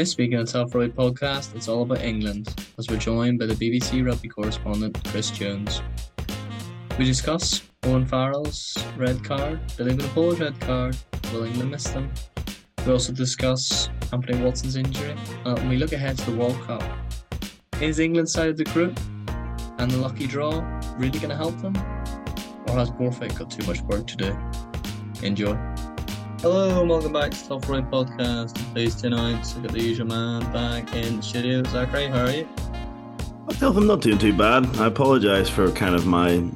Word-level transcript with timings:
This 0.00 0.16
week 0.16 0.32
on 0.32 0.46
the 0.46 0.50
Top 0.50 0.74
Roy 0.74 0.88
podcast, 0.88 1.54
it's 1.54 1.68
all 1.68 1.82
about 1.82 2.00
England, 2.00 2.54
as 2.78 2.88
we're 2.88 2.96
joined 2.96 3.38
by 3.38 3.44
the 3.44 3.52
BBC 3.52 4.02
rugby 4.02 4.30
correspondent 4.30 4.98
Chris 5.08 5.30
Jones. 5.30 5.82
We 6.98 7.04
discuss 7.04 7.60
Owen 7.82 8.06
Farrell's 8.06 8.82
red 8.96 9.22
card, 9.22 9.60
Billy 9.76 9.94
Vunipola 9.94 10.40
red 10.40 10.58
card, 10.58 10.96
will 11.34 11.44
England 11.44 11.72
miss 11.72 11.90
them? 11.90 12.10
We 12.86 12.92
also 12.92 13.12
discuss 13.12 13.90
Anthony 14.10 14.42
Watson's 14.42 14.76
injury, 14.76 15.14
and 15.44 15.68
we 15.68 15.76
look 15.76 15.92
ahead 15.92 16.16
to 16.16 16.30
the 16.30 16.36
World 16.38 16.58
Cup. 16.62 16.82
Is 17.82 17.98
England 17.98 18.30
side 18.30 18.48
of 18.48 18.56
the 18.56 18.64
group 18.64 18.98
and 19.76 19.90
the 19.90 19.98
lucky 19.98 20.26
draw 20.26 20.62
really 20.96 21.18
going 21.18 21.28
to 21.28 21.36
help 21.36 21.60
them? 21.60 21.76
Or 22.68 22.74
has 22.76 22.90
Borthwick 22.90 23.34
got 23.34 23.50
too 23.50 23.66
much 23.66 23.82
work 23.82 24.06
to 24.06 24.16
do? 24.16 24.34
Enjoy. 25.22 25.58
Hello 26.42 26.80
and 26.80 26.88
welcome 26.88 27.12
back 27.12 27.32
to 27.32 27.48
Top 27.48 27.68
Roy 27.68 27.82
Podcast. 27.82 28.58
I'm 28.58 28.72
pleased 28.72 29.00
to 29.00 29.08
announce 29.08 29.54
I've 29.54 29.62
got 29.62 29.72
the 29.72 29.82
usual 29.82 30.06
man 30.06 30.40
back 30.54 30.94
in 30.94 31.18
the 31.18 31.22
studio. 31.22 31.62
Zachary, 31.64 32.06
how 32.06 32.24
are 32.24 32.30
you? 32.30 32.48
I 33.46 33.52
feel 33.52 33.76
I'm 33.76 33.86
not 33.86 34.00
doing 34.00 34.16
too 34.16 34.34
bad. 34.34 34.64
I 34.78 34.86
apologise 34.86 35.50
for 35.50 35.70
kind 35.72 35.94
of 35.94 36.06
my 36.06 36.50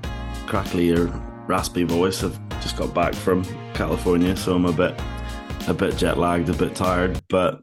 crackly 0.46 0.96
or 0.96 1.08
raspy 1.46 1.84
voice. 1.84 2.24
I've 2.24 2.40
just 2.62 2.78
got 2.78 2.94
back 2.94 3.12
from 3.12 3.44
California, 3.74 4.34
so 4.38 4.54
I'm 4.54 4.64
a 4.64 4.72
bit 4.72 4.98
a 5.68 5.74
bit 5.74 5.98
jet 5.98 6.16
lagged, 6.16 6.48
a 6.48 6.54
bit 6.54 6.74
tired, 6.74 7.20
but 7.28 7.60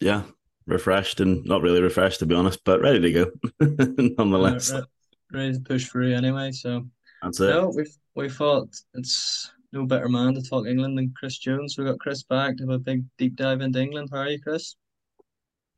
yeah, 0.00 0.22
refreshed 0.66 1.20
and 1.20 1.44
not 1.44 1.60
really 1.60 1.82
refreshed 1.82 2.20
to 2.20 2.26
be 2.26 2.34
honest, 2.34 2.64
but 2.64 2.80
ready 2.80 3.00
to 3.00 3.12
go 3.12 3.30
nonetheless. 4.16 4.72
Ready, 4.72 4.86
ready 5.30 5.52
to 5.52 5.60
push 5.60 5.88
through 5.88 6.14
anyway. 6.14 6.52
So 6.52 6.86
that's 7.22 7.38
it. 7.38 7.50
No, 7.50 7.70
we 7.76 7.84
we 8.14 8.30
thought 8.30 8.74
it's 8.94 9.52
no 9.72 9.86
better 9.86 10.08
man 10.08 10.34
to 10.34 10.42
talk 10.42 10.66
England 10.66 10.98
than 10.98 11.14
Chris 11.16 11.38
Jones. 11.38 11.76
We've 11.76 11.86
got 11.86 12.00
Chris 12.00 12.22
back 12.22 12.56
to 12.56 12.64
have 12.64 12.70
a 12.70 12.78
big 12.78 13.04
deep 13.18 13.36
dive 13.36 13.60
into 13.60 13.80
England. 13.80 14.10
How 14.12 14.18
are 14.18 14.28
you, 14.28 14.40
Chris? 14.40 14.76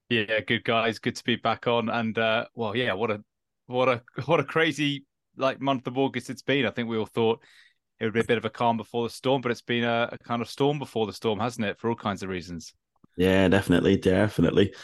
Yeah, 0.09 0.41
good 0.41 0.65
guys. 0.65 0.99
Good 0.99 1.17
to 1.17 1.25
be 1.25 1.37
back 1.37 1.67
on. 1.67 1.89
And 1.89 2.17
uh, 2.19 2.47
well, 2.55 2.77
yeah, 2.77 2.93
what 2.95 3.11
a 3.11 3.23
what 3.67 3.89
a 3.89 4.03
what 4.27 4.41
a 4.41 4.45
crazy 4.45 5.05
like 5.37 5.61
month 5.61 5.87
of 5.87 5.99
August 5.99 6.31
it's 6.31 6.43
been. 6.43 6.67
I 6.67 6.71
think 6.71 6.89
we 6.89 6.97
all 6.97 7.07
thought 7.07 7.43
it 7.99 8.05
would 8.05 8.15
be 8.15 8.21
a 8.21 8.25
bit 8.25 8.39
of 8.39 8.45
a 8.45 8.51
calm 8.51 8.77
before 8.77 9.07
the 9.07 9.15
storm, 9.15 9.41
but 9.43 9.53
it's 9.53 9.63
been 9.63 9.85
a, 9.85 10.09
a 10.13 10.19
kind 10.19 10.43
of 10.43 10.51
storm 10.51 10.79
before 10.79 11.07
the 11.07 11.13
storm, 11.13 11.39
hasn't 11.39 11.67
it? 11.67 11.79
For 11.79 11.89
all 11.89 11.97
kinds 11.97 12.23
of 12.23 12.29
reasons. 12.29 12.75
Yeah, 13.17 13.49
definitely, 13.49 13.97
definitely. 13.97 14.75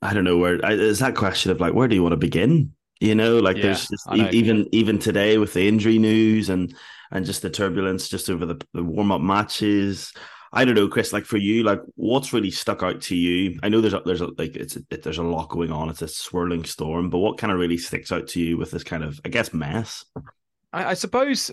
I 0.00 0.14
don't 0.14 0.24
know 0.24 0.38
where. 0.38 0.60
It's 0.62 1.00
that 1.00 1.16
question 1.16 1.50
of 1.50 1.60
like 1.60 1.74
where 1.74 1.88
do 1.88 1.94
you 1.94 2.02
want 2.02 2.12
to 2.12 2.18
begin? 2.18 2.72
You 3.00 3.14
know, 3.14 3.38
like 3.38 3.56
yeah, 3.56 3.62
there's 3.62 3.88
just, 3.88 4.10
know. 4.10 4.28
even 4.32 4.68
even 4.72 4.98
today 4.98 5.38
with 5.38 5.52
the 5.52 5.68
injury 5.68 5.98
news 5.98 6.48
and 6.48 6.74
and 7.10 7.24
just 7.24 7.42
the 7.42 7.50
turbulence 7.50 8.08
just 8.08 8.28
over 8.28 8.44
the, 8.44 8.60
the 8.74 8.82
warm 8.82 9.12
up 9.12 9.20
matches. 9.20 10.12
I 10.52 10.64
don't 10.64 10.74
know, 10.74 10.88
Chris. 10.88 11.12
Like 11.12 11.24
for 11.24 11.36
you, 11.36 11.62
like 11.62 11.80
what's 11.94 12.32
really 12.32 12.50
stuck 12.50 12.82
out 12.82 13.00
to 13.02 13.16
you? 13.16 13.58
I 13.62 13.68
know 13.68 13.80
there's 13.80 13.94
a, 13.94 14.02
there's 14.04 14.22
a, 14.22 14.28
like 14.38 14.56
it's 14.56 14.76
a, 14.76 14.80
it, 14.90 15.02
there's 15.02 15.18
a 15.18 15.22
lot 15.22 15.50
going 15.50 15.70
on. 15.70 15.90
It's 15.90 16.02
a 16.02 16.08
swirling 16.08 16.64
storm, 16.64 17.10
but 17.10 17.18
what 17.18 17.38
kind 17.38 17.52
of 17.52 17.58
really 17.58 17.78
sticks 17.78 18.10
out 18.10 18.26
to 18.28 18.40
you 18.40 18.56
with 18.56 18.70
this 18.70 18.84
kind 18.84 19.04
of 19.04 19.20
I 19.24 19.28
guess 19.28 19.52
mess? 19.52 20.04
I, 20.72 20.86
I 20.86 20.94
suppose 20.94 21.50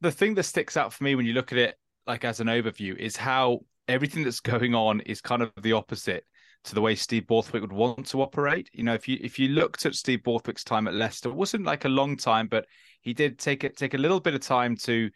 the 0.00 0.12
thing 0.12 0.34
that 0.34 0.44
sticks 0.44 0.76
out 0.76 0.92
for 0.92 1.04
me 1.04 1.14
when 1.14 1.26
you 1.26 1.32
look 1.32 1.52
at 1.52 1.58
it 1.58 1.76
like 2.06 2.24
as 2.24 2.40
an 2.40 2.46
overview 2.48 2.96
is 2.96 3.16
how 3.16 3.60
everything 3.88 4.24
that's 4.24 4.40
going 4.54 4.74
on 4.74 5.00
is 5.00 5.20
kind 5.20 5.42
of 5.42 5.50
the 5.60 5.72
opposite 5.72 6.24
to 6.64 6.74
the 6.74 6.80
way 6.80 6.94
Steve 6.94 7.26
Borthwick 7.26 7.62
would 7.62 7.72
want 7.72 8.06
to 8.08 8.22
operate. 8.22 8.68
You 8.72 8.84
know, 8.84 8.94
if 8.94 9.08
you 9.08 9.18
if 9.20 9.38
you 9.38 9.48
looked 9.48 9.86
at 9.86 9.94
Steve 9.94 10.22
Borthwick's 10.22 10.64
time 10.64 10.86
at 10.86 10.94
Leicester, 10.94 11.30
it 11.30 11.34
wasn't 11.34 11.64
like 11.64 11.84
a 11.84 11.88
long 11.88 12.16
time, 12.16 12.48
but 12.48 12.66
he 13.00 13.14
did 13.14 13.38
take 13.38 13.64
it 13.64 13.76
take 13.76 13.94
a 13.94 13.98
little 13.98 14.20
bit 14.20 14.34
of 14.34 14.40
time 14.40 14.76
to 14.78 15.10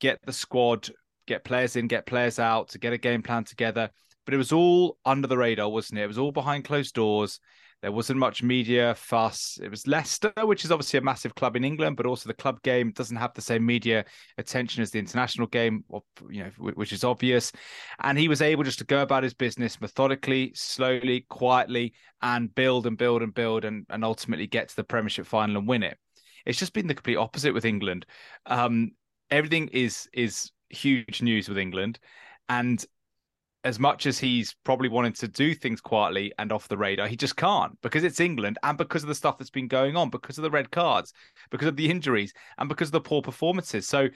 get 0.00 0.18
the 0.24 0.32
squad, 0.32 0.90
get 1.26 1.44
players 1.44 1.76
in, 1.76 1.86
get 1.86 2.06
players 2.06 2.38
out, 2.38 2.68
to 2.70 2.78
get 2.78 2.92
a 2.92 2.98
game 2.98 3.22
plan 3.22 3.44
together. 3.44 3.90
But 4.24 4.34
it 4.34 4.38
was 4.38 4.52
all 4.52 4.98
under 5.04 5.26
the 5.26 5.38
radar, 5.38 5.68
wasn't 5.68 6.00
it? 6.00 6.04
It 6.04 6.08
was 6.08 6.18
all 6.18 6.32
behind 6.32 6.64
closed 6.64 6.94
doors. 6.94 7.40
There 7.82 7.92
wasn't 7.92 8.18
much 8.18 8.42
media 8.42 8.94
fuss. 8.94 9.58
It 9.62 9.70
was 9.70 9.86
Leicester, 9.86 10.32
which 10.42 10.64
is 10.66 10.70
obviously 10.70 10.98
a 10.98 11.02
massive 11.02 11.34
club 11.34 11.56
in 11.56 11.64
England, 11.64 11.96
but 11.96 12.04
also 12.04 12.28
the 12.28 12.34
club 12.34 12.60
game 12.62 12.92
doesn't 12.92 13.16
have 13.16 13.32
the 13.32 13.40
same 13.40 13.64
media 13.64 14.04
attention 14.36 14.82
as 14.82 14.90
the 14.90 14.98
international 14.98 15.46
game, 15.46 15.84
you 16.28 16.44
know, 16.44 16.50
which 16.58 16.92
is 16.92 17.04
obvious. 17.04 17.52
And 18.00 18.18
he 18.18 18.28
was 18.28 18.42
able 18.42 18.64
just 18.64 18.80
to 18.80 18.84
go 18.84 19.00
about 19.00 19.22
his 19.22 19.32
business 19.32 19.80
methodically, 19.80 20.52
slowly, 20.54 21.24
quietly, 21.30 21.94
and 22.20 22.54
build 22.54 22.86
and 22.86 22.98
build 22.98 23.22
and 23.22 23.32
build, 23.32 23.64
and, 23.64 23.86
and 23.88 24.04
ultimately 24.04 24.46
get 24.46 24.68
to 24.68 24.76
the 24.76 24.84
Premiership 24.84 25.24
final 25.24 25.56
and 25.56 25.66
win 25.66 25.82
it. 25.82 25.96
It's 26.44 26.58
just 26.58 26.74
been 26.74 26.86
the 26.86 26.94
complete 26.94 27.16
opposite 27.16 27.54
with 27.54 27.64
England. 27.64 28.04
Um, 28.44 28.92
everything 29.30 29.68
is 29.68 30.06
is 30.12 30.50
huge 30.68 31.22
news 31.22 31.48
with 31.48 31.58
England, 31.58 31.98
and 32.48 32.84
as 33.64 33.78
much 33.78 34.06
as 34.06 34.18
he's 34.18 34.54
probably 34.64 34.88
wanting 34.88 35.12
to 35.12 35.28
do 35.28 35.54
things 35.54 35.80
quietly 35.80 36.32
and 36.38 36.50
off 36.50 36.68
the 36.68 36.78
radar, 36.78 37.06
he 37.06 37.16
just 37.16 37.36
can't 37.36 37.78
because 37.82 38.04
it's 38.04 38.20
England 38.20 38.58
and 38.62 38.78
because 38.78 39.02
of 39.02 39.08
the 39.08 39.14
stuff 39.14 39.38
that's 39.38 39.50
been 39.50 39.68
going 39.68 39.96
on, 39.96 40.08
because 40.08 40.38
of 40.38 40.42
the 40.42 40.50
red 40.50 40.70
cards, 40.70 41.12
because 41.50 41.68
of 41.68 41.76
the 41.76 41.90
injuries, 41.90 42.32
and 42.58 42.68
because 42.68 42.88
of 42.88 42.92
the 42.92 43.00
poor 43.00 43.20
performances. 43.20 43.86
So 43.86 44.08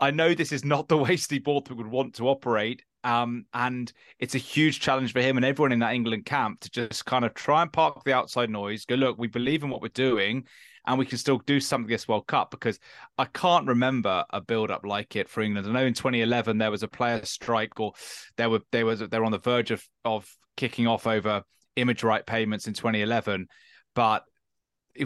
I 0.00 0.10
know 0.10 0.32
this 0.32 0.52
is 0.52 0.64
not 0.64 0.88
the 0.88 0.98
way 0.98 1.16
Steve 1.16 1.44
Borthwick 1.44 1.78
would 1.78 1.88
want 1.88 2.14
to 2.16 2.28
operate. 2.28 2.82
Um, 3.08 3.46
and 3.54 3.90
it's 4.18 4.34
a 4.34 4.38
huge 4.38 4.80
challenge 4.80 5.14
for 5.14 5.22
him 5.22 5.38
and 5.38 5.46
everyone 5.46 5.72
in 5.72 5.78
that 5.78 5.94
England 5.94 6.26
camp 6.26 6.60
to 6.60 6.70
just 6.70 7.06
kind 7.06 7.24
of 7.24 7.32
try 7.32 7.62
and 7.62 7.72
park 7.72 8.04
the 8.04 8.12
outside 8.12 8.50
noise, 8.50 8.84
go, 8.84 8.96
look, 8.96 9.16
we 9.16 9.28
believe 9.28 9.62
in 9.62 9.70
what 9.70 9.80
we're 9.80 9.88
doing 9.88 10.44
and 10.86 10.98
we 10.98 11.06
can 11.06 11.16
still 11.16 11.38
do 11.46 11.58
something 11.58 11.88
this 11.88 12.06
World 12.06 12.26
Cup 12.26 12.50
because 12.50 12.78
I 13.16 13.24
can't 13.24 13.66
remember 13.66 14.26
a 14.28 14.42
build 14.42 14.70
up 14.70 14.84
like 14.84 15.16
it 15.16 15.30
for 15.30 15.40
England. 15.40 15.66
I 15.66 15.72
know 15.72 15.86
in 15.86 15.94
2011 15.94 16.58
there 16.58 16.70
was 16.70 16.82
a 16.82 16.88
player 16.88 17.24
strike 17.24 17.80
or 17.80 17.94
there 18.36 18.50
were 18.50 18.60
there 18.72 18.84
was 18.84 19.00
they're 19.00 19.24
on 19.24 19.32
the 19.32 19.38
verge 19.38 19.70
of 19.70 19.82
of 20.04 20.30
kicking 20.58 20.86
off 20.86 21.06
over 21.06 21.44
image 21.76 22.02
right 22.02 22.26
payments 22.26 22.66
in 22.66 22.74
2011, 22.74 23.46
but 23.94 24.24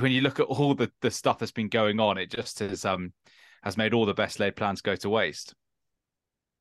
when 0.00 0.10
you 0.10 0.22
look 0.22 0.40
at 0.40 0.46
all 0.46 0.74
the 0.74 0.90
the 1.02 1.10
stuff 1.10 1.38
that's 1.38 1.52
been 1.52 1.68
going 1.68 2.00
on, 2.00 2.18
it 2.18 2.32
just 2.32 2.58
has 2.58 2.84
um 2.84 3.12
has 3.62 3.76
made 3.76 3.94
all 3.94 4.06
the 4.06 4.14
best 4.14 4.40
laid 4.40 4.56
plans 4.56 4.80
go 4.80 4.96
to 4.96 5.08
waste. 5.08 5.54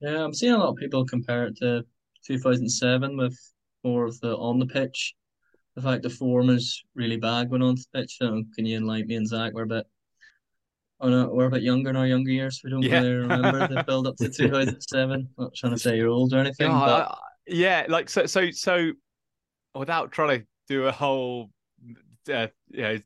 Yeah, 0.02 0.24
I'm 0.24 0.34
seeing 0.34 0.54
a 0.54 0.58
lot 0.58 0.70
of 0.70 0.78
people 0.78 1.06
compare 1.06 1.46
it 1.46 1.58
to 1.58 1.86
2007 2.26 3.18
with 3.18 3.38
more 3.84 4.06
of 4.06 4.20
the 4.22 4.36
on 4.36 4.60
the 4.60 4.66
pitch 4.66 5.16
the 5.76 5.82
fact 5.82 6.04
the 6.04 6.10
form 6.10 6.50
is 6.50 6.84
really 6.96 7.18
bad 7.18 7.50
going 7.50 7.62
on 7.62 7.76
the 7.76 7.86
pitch. 7.94 8.18
So 8.18 8.44
can 8.56 8.66
you 8.66 8.78
enlighten 8.78 9.08
me 9.08 9.16
and 9.16 9.28
Zach? 9.28 9.54
We're 9.54 9.64
a 9.64 9.68
bit, 9.68 9.88
oh 11.00 11.10
no, 11.10 11.30
we're 11.32 11.46
a 11.46 11.52
bit 11.52 11.64
younger 11.64 11.90
in 11.90 11.96
our 11.96 12.08
younger 12.08 12.32
years. 12.32 12.62
We 12.64 12.70
don't 12.70 12.82
yeah. 12.82 13.00
really 13.00 13.14
remember 13.14 13.68
the 13.68 13.84
build 13.88 14.08
up 14.08 14.18
to 14.18 14.30
2007. 14.30 15.30
Not 15.38 15.56
trying 15.56 15.74
to 15.74 15.80
say 15.80 15.96
you're 15.96 16.10
old 16.10 16.34
or 16.34 16.40
anything. 16.40 16.70
No, 16.70 16.80
but... 16.80 17.12
I, 17.12 17.18
yeah, 17.48 17.86
like 17.88 18.10
so, 18.10 18.26
so, 18.26 18.52
so, 18.52 18.92
without 19.74 20.12
trying 20.12 20.40
to 20.40 20.46
do 20.68 20.88
a 20.88 20.92
whole, 20.92 21.50
uh, 22.32 22.48
you 22.70 22.82
know, 22.82 23.00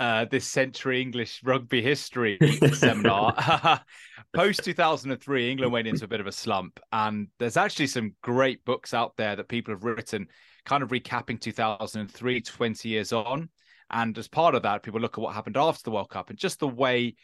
uh, 0.00 0.24
this 0.30 0.46
century 0.46 1.00
English 1.00 1.40
rugby 1.44 1.80
history 1.80 2.38
seminar. 2.72 3.34
Post 4.34 4.64
2003, 4.64 5.50
England 5.50 5.72
went 5.72 5.88
into 5.88 6.04
a 6.04 6.08
bit 6.08 6.20
of 6.20 6.26
a 6.26 6.32
slump, 6.32 6.80
and 6.92 7.28
there's 7.38 7.56
actually 7.56 7.86
some 7.86 8.14
great 8.22 8.64
books 8.64 8.92
out 8.92 9.16
there 9.16 9.36
that 9.36 9.48
people 9.48 9.72
have 9.72 9.84
written 9.84 10.26
kind 10.64 10.82
of 10.82 10.88
recapping 10.90 11.40
2003, 11.40 12.40
20 12.40 12.88
years 12.88 13.12
on. 13.12 13.48
And 13.90 14.16
as 14.16 14.28
part 14.28 14.54
of 14.54 14.62
that, 14.62 14.82
people 14.82 15.00
look 15.00 15.18
at 15.18 15.22
what 15.22 15.34
happened 15.34 15.56
after 15.56 15.82
the 15.84 15.90
World 15.90 16.08
Cup 16.08 16.30
and 16.30 16.38
just 16.38 16.58
the 16.58 16.66
way 16.66 17.14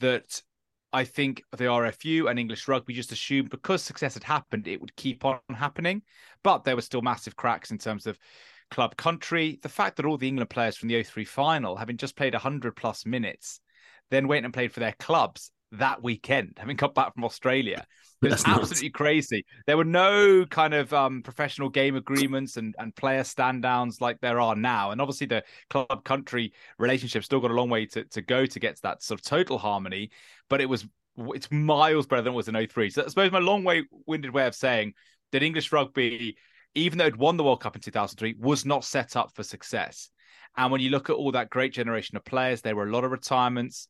that 0.00 0.42
I 0.92 1.04
think 1.04 1.42
the 1.52 1.64
RFU 1.64 2.28
and 2.28 2.38
English 2.38 2.66
rugby 2.66 2.94
just 2.94 3.12
assumed 3.12 3.50
because 3.50 3.82
success 3.82 4.14
had 4.14 4.24
happened, 4.24 4.66
it 4.66 4.80
would 4.80 4.94
keep 4.96 5.24
on 5.24 5.38
happening. 5.50 6.02
But 6.42 6.64
there 6.64 6.74
were 6.74 6.82
still 6.82 7.02
massive 7.02 7.36
cracks 7.36 7.70
in 7.70 7.78
terms 7.78 8.06
of 8.06 8.18
club 8.70 8.96
country. 8.96 9.58
The 9.62 9.68
fact 9.68 9.96
that 9.96 10.06
all 10.06 10.16
the 10.16 10.28
England 10.28 10.50
players 10.50 10.76
from 10.76 10.88
the 10.88 11.02
03 11.02 11.24
final, 11.24 11.76
having 11.76 11.96
just 11.96 12.16
played 12.16 12.34
100 12.34 12.76
plus 12.76 13.04
minutes, 13.06 13.60
then 14.10 14.28
went 14.28 14.44
and 14.44 14.54
played 14.54 14.72
for 14.72 14.80
their 14.80 14.94
clubs 14.98 15.50
that 15.72 16.02
weekend, 16.02 16.54
having 16.58 16.76
come 16.76 16.92
back 16.92 17.14
from 17.14 17.24
Australia. 17.24 17.86
It 18.22 18.32
was 18.32 18.44
absolutely 18.44 18.88
nuts. 18.88 18.96
crazy. 18.96 19.46
There 19.66 19.78
were 19.78 19.84
no 19.84 20.44
kind 20.44 20.74
of 20.74 20.92
um, 20.92 21.22
professional 21.22 21.70
game 21.70 21.96
agreements 21.96 22.58
and, 22.58 22.74
and 22.78 22.94
player 22.94 23.24
stand 23.24 23.62
downs 23.62 24.02
like 24.02 24.20
there 24.20 24.38
are 24.40 24.54
now. 24.54 24.90
And 24.90 25.00
obviously, 25.00 25.26
the 25.26 25.42
club 25.70 26.04
country 26.04 26.52
relationship 26.78 27.24
still 27.24 27.40
got 27.40 27.50
a 27.50 27.54
long 27.54 27.70
way 27.70 27.86
to, 27.86 28.04
to 28.04 28.20
go 28.20 28.44
to 28.44 28.60
get 28.60 28.76
to 28.76 28.82
that 28.82 29.02
sort 29.02 29.18
of 29.18 29.24
total 29.24 29.56
harmony. 29.56 30.10
But 30.50 30.60
it 30.60 30.68
was 30.68 30.86
it's 31.16 31.50
miles 31.50 32.06
better 32.06 32.20
than 32.20 32.34
it 32.34 32.36
was 32.36 32.48
in 32.48 32.66
03. 32.66 32.90
So 32.90 33.04
I 33.04 33.08
suppose 33.08 33.32
my 33.32 33.38
long 33.38 33.64
way 33.64 33.84
winded 34.06 34.34
way 34.34 34.46
of 34.46 34.54
saying 34.54 34.92
that 35.32 35.42
English 35.42 35.72
rugby, 35.72 36.36
even 36.74 36.98
though 36.98 37.06
it 37.06 37.16
won 37.16 37.36
the 37.36 37.44
World 37.44 37.60
Cup 37.60 37.76
in 37.76 37.82
2003, 37.82 38.36
was 38.38 38.64
not 38.64 38.84
set 38.84 39.16
up 39.16 39.32
for 39.34 39.42
success. 39.42 40.10
And 40.56 40.72
when 40.72 40.80
you 40.80 40.90
look 40.90 41.10
at 41.10 41.16
all 41.16 41.32
that 41.32 41.50
great 41.50 41.72
generation 41.72 42.16
of 42.16 42.24
players, 42.24 42.60
there 42.60 42.76
were 42.76 42.86
a 42.86 42.92
lot 42.92 43.04
of 43.04 43.10
retirements. 43.10 43.88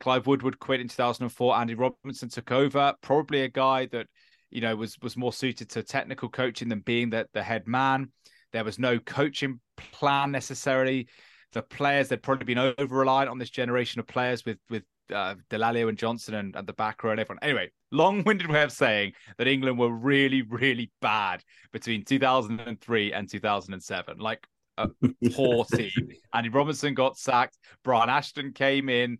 Clive 0.00 0.26
Woodward 0.26 0.58
quit 0.58 0.80
in 0.80 0.88
2004. 0.88 1.56
Andy 1.56 1.74
Robinson 1.74 2.28
took 2.28 2.52
over. 2.52 2.94
Probably 3.02 3.42
a 3.42 3.48
guy 3.48 3.86
that 3.86 4.06
you 4.50 4.60
know 4.60 4.74
was 4.76 4.96
was 5.02 5.16
more 5.16 5.32
suited 5.32 5.68
to 5.70 5.82
technical 5.82 6.28
coaching 6.28 6.68
than 6.68 6.80
being 6.80 7.10
the, 7.10 7.26
the 7.32 7.42
head 7.42 7.66
man. 7.66 8.10
There 8.52 8.64
was 8.64 8.78
no 8.78 8.98
coaching 8.98 9.60
plan 9.76 10.30
necessarily. 10.30 11.08
The 11.52 11.62
players 11.62 12.08
they'd 12.08 12.22
probably 12.22 12.44
been 12.44 12.74
over 12.78 12.96
reliant 12.96 13.30
on 13.30 13.38
this 13.38 13.50
generation 13.50 14.00
of 14.00 14.06
players 14.06 14.44
with 14.44 14.58
with 14.70 14.84
uh, 15.12 15.34
Dallaglio 15.50 15.88
and 15.88 15.98
Johnson 15.98 16.34
and, 16.34 16.56
and 16.56 16.66
the 16.66 16.72
back 16.72 17.02
row 17.02 17.10
and 17.10 17.20
everyone. 17.20 17.42
Anyway, 17.42 17.70
long-winded 17.90 18.48
way 18.48 18.62
of 18.62 18.72
saying 18.72 19.12
that 19.36 19.46
England 19.46 19.78
were 19.78 19.90
really, 19.90 20.42
really 20.42 20.90
bad 21.00 21.42
between 21.72 22.04
2003 22.04 23.12
and 23.12 23.30
2007. 23.30 24.18
Like 24.18 24.46
a 24.76 24.88
poor 25.32 25.64
team. 25.74 25.90
Andy 26.32 26.48
Robinson 26.48 26.94
got 26.94 27.16
sacked. 27.16 27.58
Brian 27.82 28.08
Ashton 28.08 28.52
came 28.52 28.88
in 28.88 29.18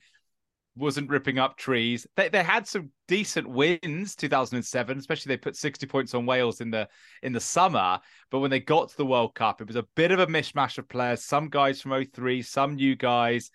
wasn't 0.79 1.11
ripping 1.11 1.39
up 1.39 1.57
trees. 1.57 2.07
They 2.17 2.29
they 2.29 2.43
had 2.43 2.67
some 2.67 2.91
decent 3.09 3.49
wins 3.49 4.15
2007, 4.15 4.99
especially 4.99 5.31
they 5.31 5.37
put 5.37 5.57
60 5.57 5.87
points 5.87 6.15
on 6.15 6.27
Wales 6.27 6.61
in 6.61 6.71
the 6.71 6.89
in 7.23 7.33
the 7.33 7.41
summer, 7.41 7.99
but 8.31 8.39
when 8.39 8.51
they 8.51 8.61
got 8.61 8.89
to 8.89 8.97
the 8.97 9.07
World 9.07 9.35
Cup, 9.35 9.61
it 9.61 9.67
was 9.67 9.77
a 9.77 9.87
bit 9.97 10.13
of 10.13 10.21
a 10.21 10.27
mishmash 10.27 10.79
of 10.79 10.89
players, 10.89 11.25
some 11.25 11.49
guys 11.49 11.81
from 11.81 12.05
03, 12.05 12.43
some 12.43 12.77
new 12.77 12.97
guys. 12.97 13.51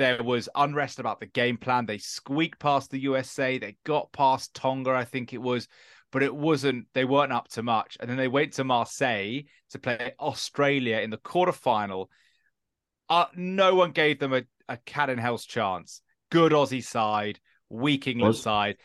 There 0.00 0.22
was 0.22 0.48
unrest 0.54 0.98
about 0.98 1.20
the 1.20 1.26
game 1.26 1.58
plan. 1.58 1.84
They 1.84 1.98
squeaked 1.98 2.58
past 2.58 2.90
the 2.90 3.00
USA, 3.00 3.58
they 3.58 3.76
got 3.84 4.10
past 4.12 4.54
Tonga, 4.54 4.92
I 4.92 5.04
think 5.04 5.34
it 5.34 5.42
was, 5.42 5.68
but 6.10 6.22
it 6.22 6.34
wasn't 6.34 6.86
they 6.94 7.04
weren't 7.04 7.32
up 7.32 7.48
to 7.48 7.62
much. 7.62 7.98
And 8.00 8.08
then 8.08 8.16
they 8.16 8.26
went 8.26 8.54
to 8.54 8.64
Marseille 8.64 9.42
to 9.72 9.78
play 9.78 10.14
Australia 10.18 11.00
in 11.00 11.10
the 11.10 11.18
quarterfinal. 11.18 12.06
Uh, 13.10 13.26
no 13.36 13.74
one 13.74 13.90
gave 13.90 14.18
them 14.18 14.32
a, 14.32 14.42
a 14.70 14.78
cat 14.78 15.10
in 15.10 15.18
hell's 15.18 15.44
chance 15.44 16.00
good 16.30 16.52
Aussie 16.52 16.82
side, 16.82 17.38
weak 17.68 18.06
England 18.06 18.36
side. 18.36 18.78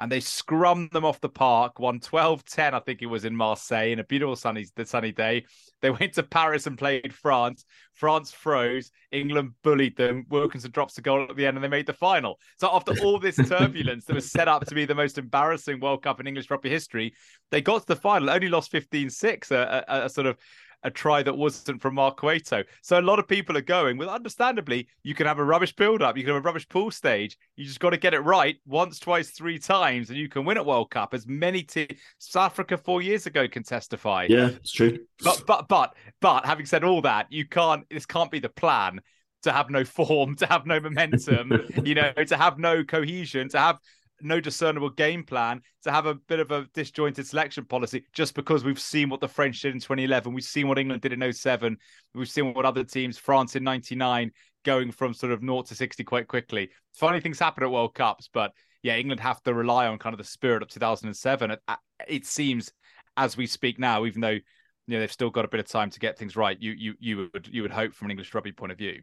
And 0.00 0.10
they 0.10 0.18
scrummed 0.18 0.92
them 0.92 1.04
off 1.04 1.20
the 1.20 1.28
park, 1.28 1.78
won 1.78 2.00
12 2.00 2.44
10, 2.44 2.74
I 2.74 2.78
think 2.80 3.02
it 3.02 3.06
was 3.06 3.24
in 3.24 3.34
Marseille, 3.34 3.90
in 3.90 3.98
a 3.98 4.04
beautiful 4.04 4.36
sunny, 4.36 4.66
the 4.76 4.86
sunny 4.86 5.12
day. 5.12 5.44
They 5.80 5.90
went 5.98 6.14
to 6.14 6.22
Paris 6.22 6.66
and 6.66 6.78
played 6.78 7.12
France. 7.12 7.64
France 7.94 8.30
froze. 8.30 8.90
England 9.10 9.52
bullied 9.64 9.96
them. 9.96 10.24
Wilkinson 10.28 10.70
drops 10.70 10.98
a 10.98 11.02
goal 11.02 11.26
at 11.28 11.36
the 11.36 11.46
end 11.46 11.56
and 11.56 11.64
they 11.64 11.68
made 11.68 11.86
the 11.86 11.92
final. 11.92 12.38
So, 12.58 12.68
after 12.72 12.92
all 13.02 13.18
this 13.18 13.36
turbulence 13.48 14.04
that 14.04 14.14
was 14.14 14.30
set 14.30 14.48
up 14.48 14.66
to 14.66 14.74
be 14.74 14.84
the 14.84 14.94
most 14.94 15.18
embarrassing 15.18 15.80
World 15.80 16.02
Cup 16.02 16.20
in 16.20 16.26
English 16.26 16.50
rugby 16.50 16.70
history, 16.70 17.14
they 17.50 17.60
got 17.60 17.80
to 17.80 17.86
the 17.86 17.96
final, 17.96 18.30
only 18.30 18.48
lost 18.48 18.70
15 18.70 19.10
6, 19.10 19.50
a, 19.50 19.84
a, 19.88 20.04
a 20.04 20.08
sort 20.08 20.26
of 20.26 20.38
a 20.82 20.90
try 20.90 21.22
that 21.22 21.36
wasn't 21.36 21.82
from 21.82 21.94
Mark 21.94 22.18
Cueto. 22.18 22.62
So 22.82 22.98
a 22.98 23.02
lot 23.02 23.18
of 23.18 23.26
people 23.26 23.56
are 23.56 23.62
going, 23.62 23.96
well, 23.96 24.10
understandably, 24.10 24.88
you 25.02 25.14
can 25.14 25.26
have 25.26 25.38
a 25.38 25.44
rubbish 25.44 25.74
build 25.74 26.02
up, 26.02 26.16
you 26.16 26.22
can 26.22 26.34
have 26.34 26.44
a 26.44 26.46
rubbish 26.46 26.68
pool 26.68 26.90
stage. 26.90 27.36
You 27.56 27.64
just 27.64 27.80
got 27.80 27.90
to 27.90 27.96
get 27.96 28.14
it 28.14 28.20
right 28.20 28.56
once, 28.66 28.98
twice, 28.98 29.30
three 29.30 29.58
times, 29.58 30.10
and 30.10 30.18
you 30.18 30.28
can 30.28 30.44
win 30.44 30.56
at 30.56 30.66
World 30.66 30.90
Cup, 30.90 31.14
as 31.14 31.26
many 31.26 31.62
te- 31.62 31.98
South 32.18 32.52
Africa 32.52 32.76
four 32.76 33.02
years 33.02 33.26
ago 33.26 33.48
can 33.48 33.62
testify. 33.62 34.26
Yeah, 34.28 34.48
it's 34.48 34.72
true. 34.72 34.98
But 35.22 35.42
but 35.46 35.68
but 35.68 35.94
but 36.20 36.46
having 36.46 36.66
said 36.66 36.84
all 36.84 37.02
that, 37.02 37.26
you 37.30 37.46
can't. 37.46 37.84
This 37.90 38.06
can't 38.06 38.30
be 38.30 38.38
the 38.38 38.48
plan 38.48 39.00
to 39.42 39.52
have 39.52 39.70
no 39.70 39.84
form, 39.84 40.36
to 40.36 40.46
have 40.46 40.66
no 40.66 40.80
momentum, 40.80 41.52
you 41.84 41.94
know, 41.94 42.12
to 42.12 42.36
have 42.36 42.58
no 42.58 42.84
cohesion, 42.84 43.48
to 43.50 43.58
have 43.58 43.78
no 44.20 44.40
discernible 44.40 44.90
game 44.90 45.22
plan 45.22 45.60
to 45.82 45.90
have 45.90 46.06
a 46.06 46.14
bit 46.14 46.40
of 46.40 46.50
a 46.50 46.66
disjointed 46.74 47.26
selection 47.26 47.64
policy 47.64 48.04
just 48.12 48.34
because 48.34 48.64
we've 48.64 48.80
seen 48.80 49.08
what 49.08 49.20
the 49.20 49.28
French 49.28 49.60
did 49.60 49.74
in 49.74 49.80
2011. 49.80 50.32
We've 50.32 50.44
seen 50.44 50.68
what 50.68 50.78
England 50.78 51.02
did 51.02 51.12
in 51.12 51.32
07. 51.32 51.76
We've 52.14 52.28
seen 52.28 52.52
what 52.54 52.64
other 52.64 52.84
teams, 52.84 53.18
France 53.18 53.56
in 53.56 53.64
99, 53.64 54.30
going 54.64 54.90
from 54.92 55.14
sort 55.14 55.32
of 55.32 55.40
0 55.40 55.62
to 55.62 55.74
60 55.74 56.04
quite 56.04 56.28
quickly. 56.28 56.70
Funny 56.94 57.20
things 57.20 57.38
happen 57.38 57.64
at 57.64 57.70
World 57.70 57.94
Cups, 57.94 58.28
but 58.32 58.52
yeah, 58.82 58.96
England 58.96 59.20
have 59.20 59.42
to 59.42 59.54
rely 59.54 59.86
on 59.86 59.98
kind 59.98 60.14
of 60.14 60.18
the 60.18 60.24
spirit 60.24 60.62
of 60.62 60.68
2007. 60.68 61.50
It, 61.50 61.60
it 62.06 62.26
seems 62.26 62.72
as 63.16 63.36
we 63.36 63.46
speak 63.46 63.78
now, 63.78 64.06
even 64.06 64.20
though 64.20 64.30
you 64.30 64.42
know 64.86 65.00
they've 65.00 65.12
still 65.12 65.30
got 65.30 65.44
a 65.44 65.48
bit 65.48 65.60
of 65.60 65.66
time 65.66 65.90
to 65.90 65.98
get 65.98 66.18
things 66.18 66.36
right, 66.36 66.56
you 66.60 66.72
you 66.72 66.94
you 66.98 67.28
would 67.34 67.48
you 67.50 67.62
would 67.62 67.70
hope 67.70 67.92
from 67.92 68.06
an 68.06 68.12
English 68.12 68.32
rugby 68.32 68.52
point 68.52 68.72
of 68.72 68.78
view. 68.78 69.02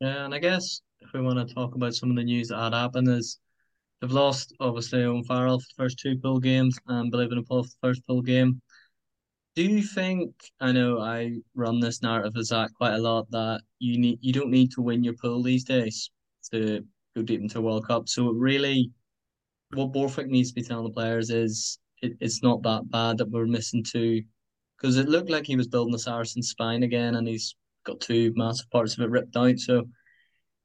Yeah, 0.00 0.24
and 0.24 0.34
I 0.34 0.38
guess 0.38 0.80
if 1.00 1.12
we 1.12 1.20
want 1.20 1.46
to 1.46 1.54
talk 1.54 1.74
about 1.74 1.94
some 1.94 2.10
of 2.10 2.16
the 2.16 2.24
news 2.24 2.48
that 2.48 2.62
had 2.62 2.74
happened 2.74 3.08
is 3.08 3.38
They've 4.00 4.10
lost 4.10 4.54
obviously 4.60 5.04
Owen 5.04 5.24
Farrell 5.24 5.58
for 5.58 5.64
the 5.64 5.82
first 5.82 5.98
two 5.98 6.18
pool 6.18 6.38
games 6.38 6.78
and 6.86 7.10
Billy 7.10 7.28
Paul 7.48 7.62
for 7.62 7.68
the 7.68 7.88
first 7.88 8.06
pool 8.06 8.22
game. 8.22 8.60
Do 9.54 9.62
you 9.62 9.82
think 9.82 10.34
I 10.60 10.72
know 10.72 11.00
I 11.00 11.38
run 11.54 11.80
this 11.80 12.02
narrative 12.02 12.34
with 12.36 12.46
Zach 12.46 12.70
quite 12.76 12.94
a 12.94 12.98
lot 12.98 13.30
that 13.30 13.62
you 13.78 13.98
need 13.98 14.18
you 14.20 14.32
don't 14.32 14.50
need 14.50 14.70
to 14.72 14.82
win 14.82 15.02
your 15.02 15.14
pool 15.14 15.42
these 15.42 15.64
days 15.64 16.10
to 16.52 16.84
go 17.16 17.22
deep 17.22 17.40
into 17.40 17.58
a 17.58 17.62
World 17.62 17.86
Cup. 17.86 18.08
So 18.08 18.30
really 18.30 18.90
what 19.72 19.92
Borthwick 19.92 20.28
needs 20.28 20.50
to 20.50 20.54
be 20.54 20.62
telling 20.62 20.84
the 20.84 20.90
players 20.90 21.30
is 21.30 21.78
it, 22.02 22.12
it's 22.20 22.42
not 22.42 22.62
that 22.62 22.90
bad 22.90 23.18
that 23.18 23.30
we're 23.30 23.46
missing 23.46 23.82
two 23.82 24.22
because 24.76 24.98
it 24.98 25.08
looked 25.08 25.30
like 25.30 25.46
he 25.46 25.56
was 25.56 25.68
building 25.68 25.92
the 25.92 25.98
Saracen 25.98 26.42
spine 26.42 26.82
again 26.82 27.14
and 27.14 27.26
he's 27.26 27.56
got 27.84 28.00
two 28.00 28.32
massive 28.36 28.70
parts 28.70 28.94
of 28.94 29.00
it 29.00 29.10
ripped 29.10 29.36
out. 29.36 29.58
So 29.58 29.88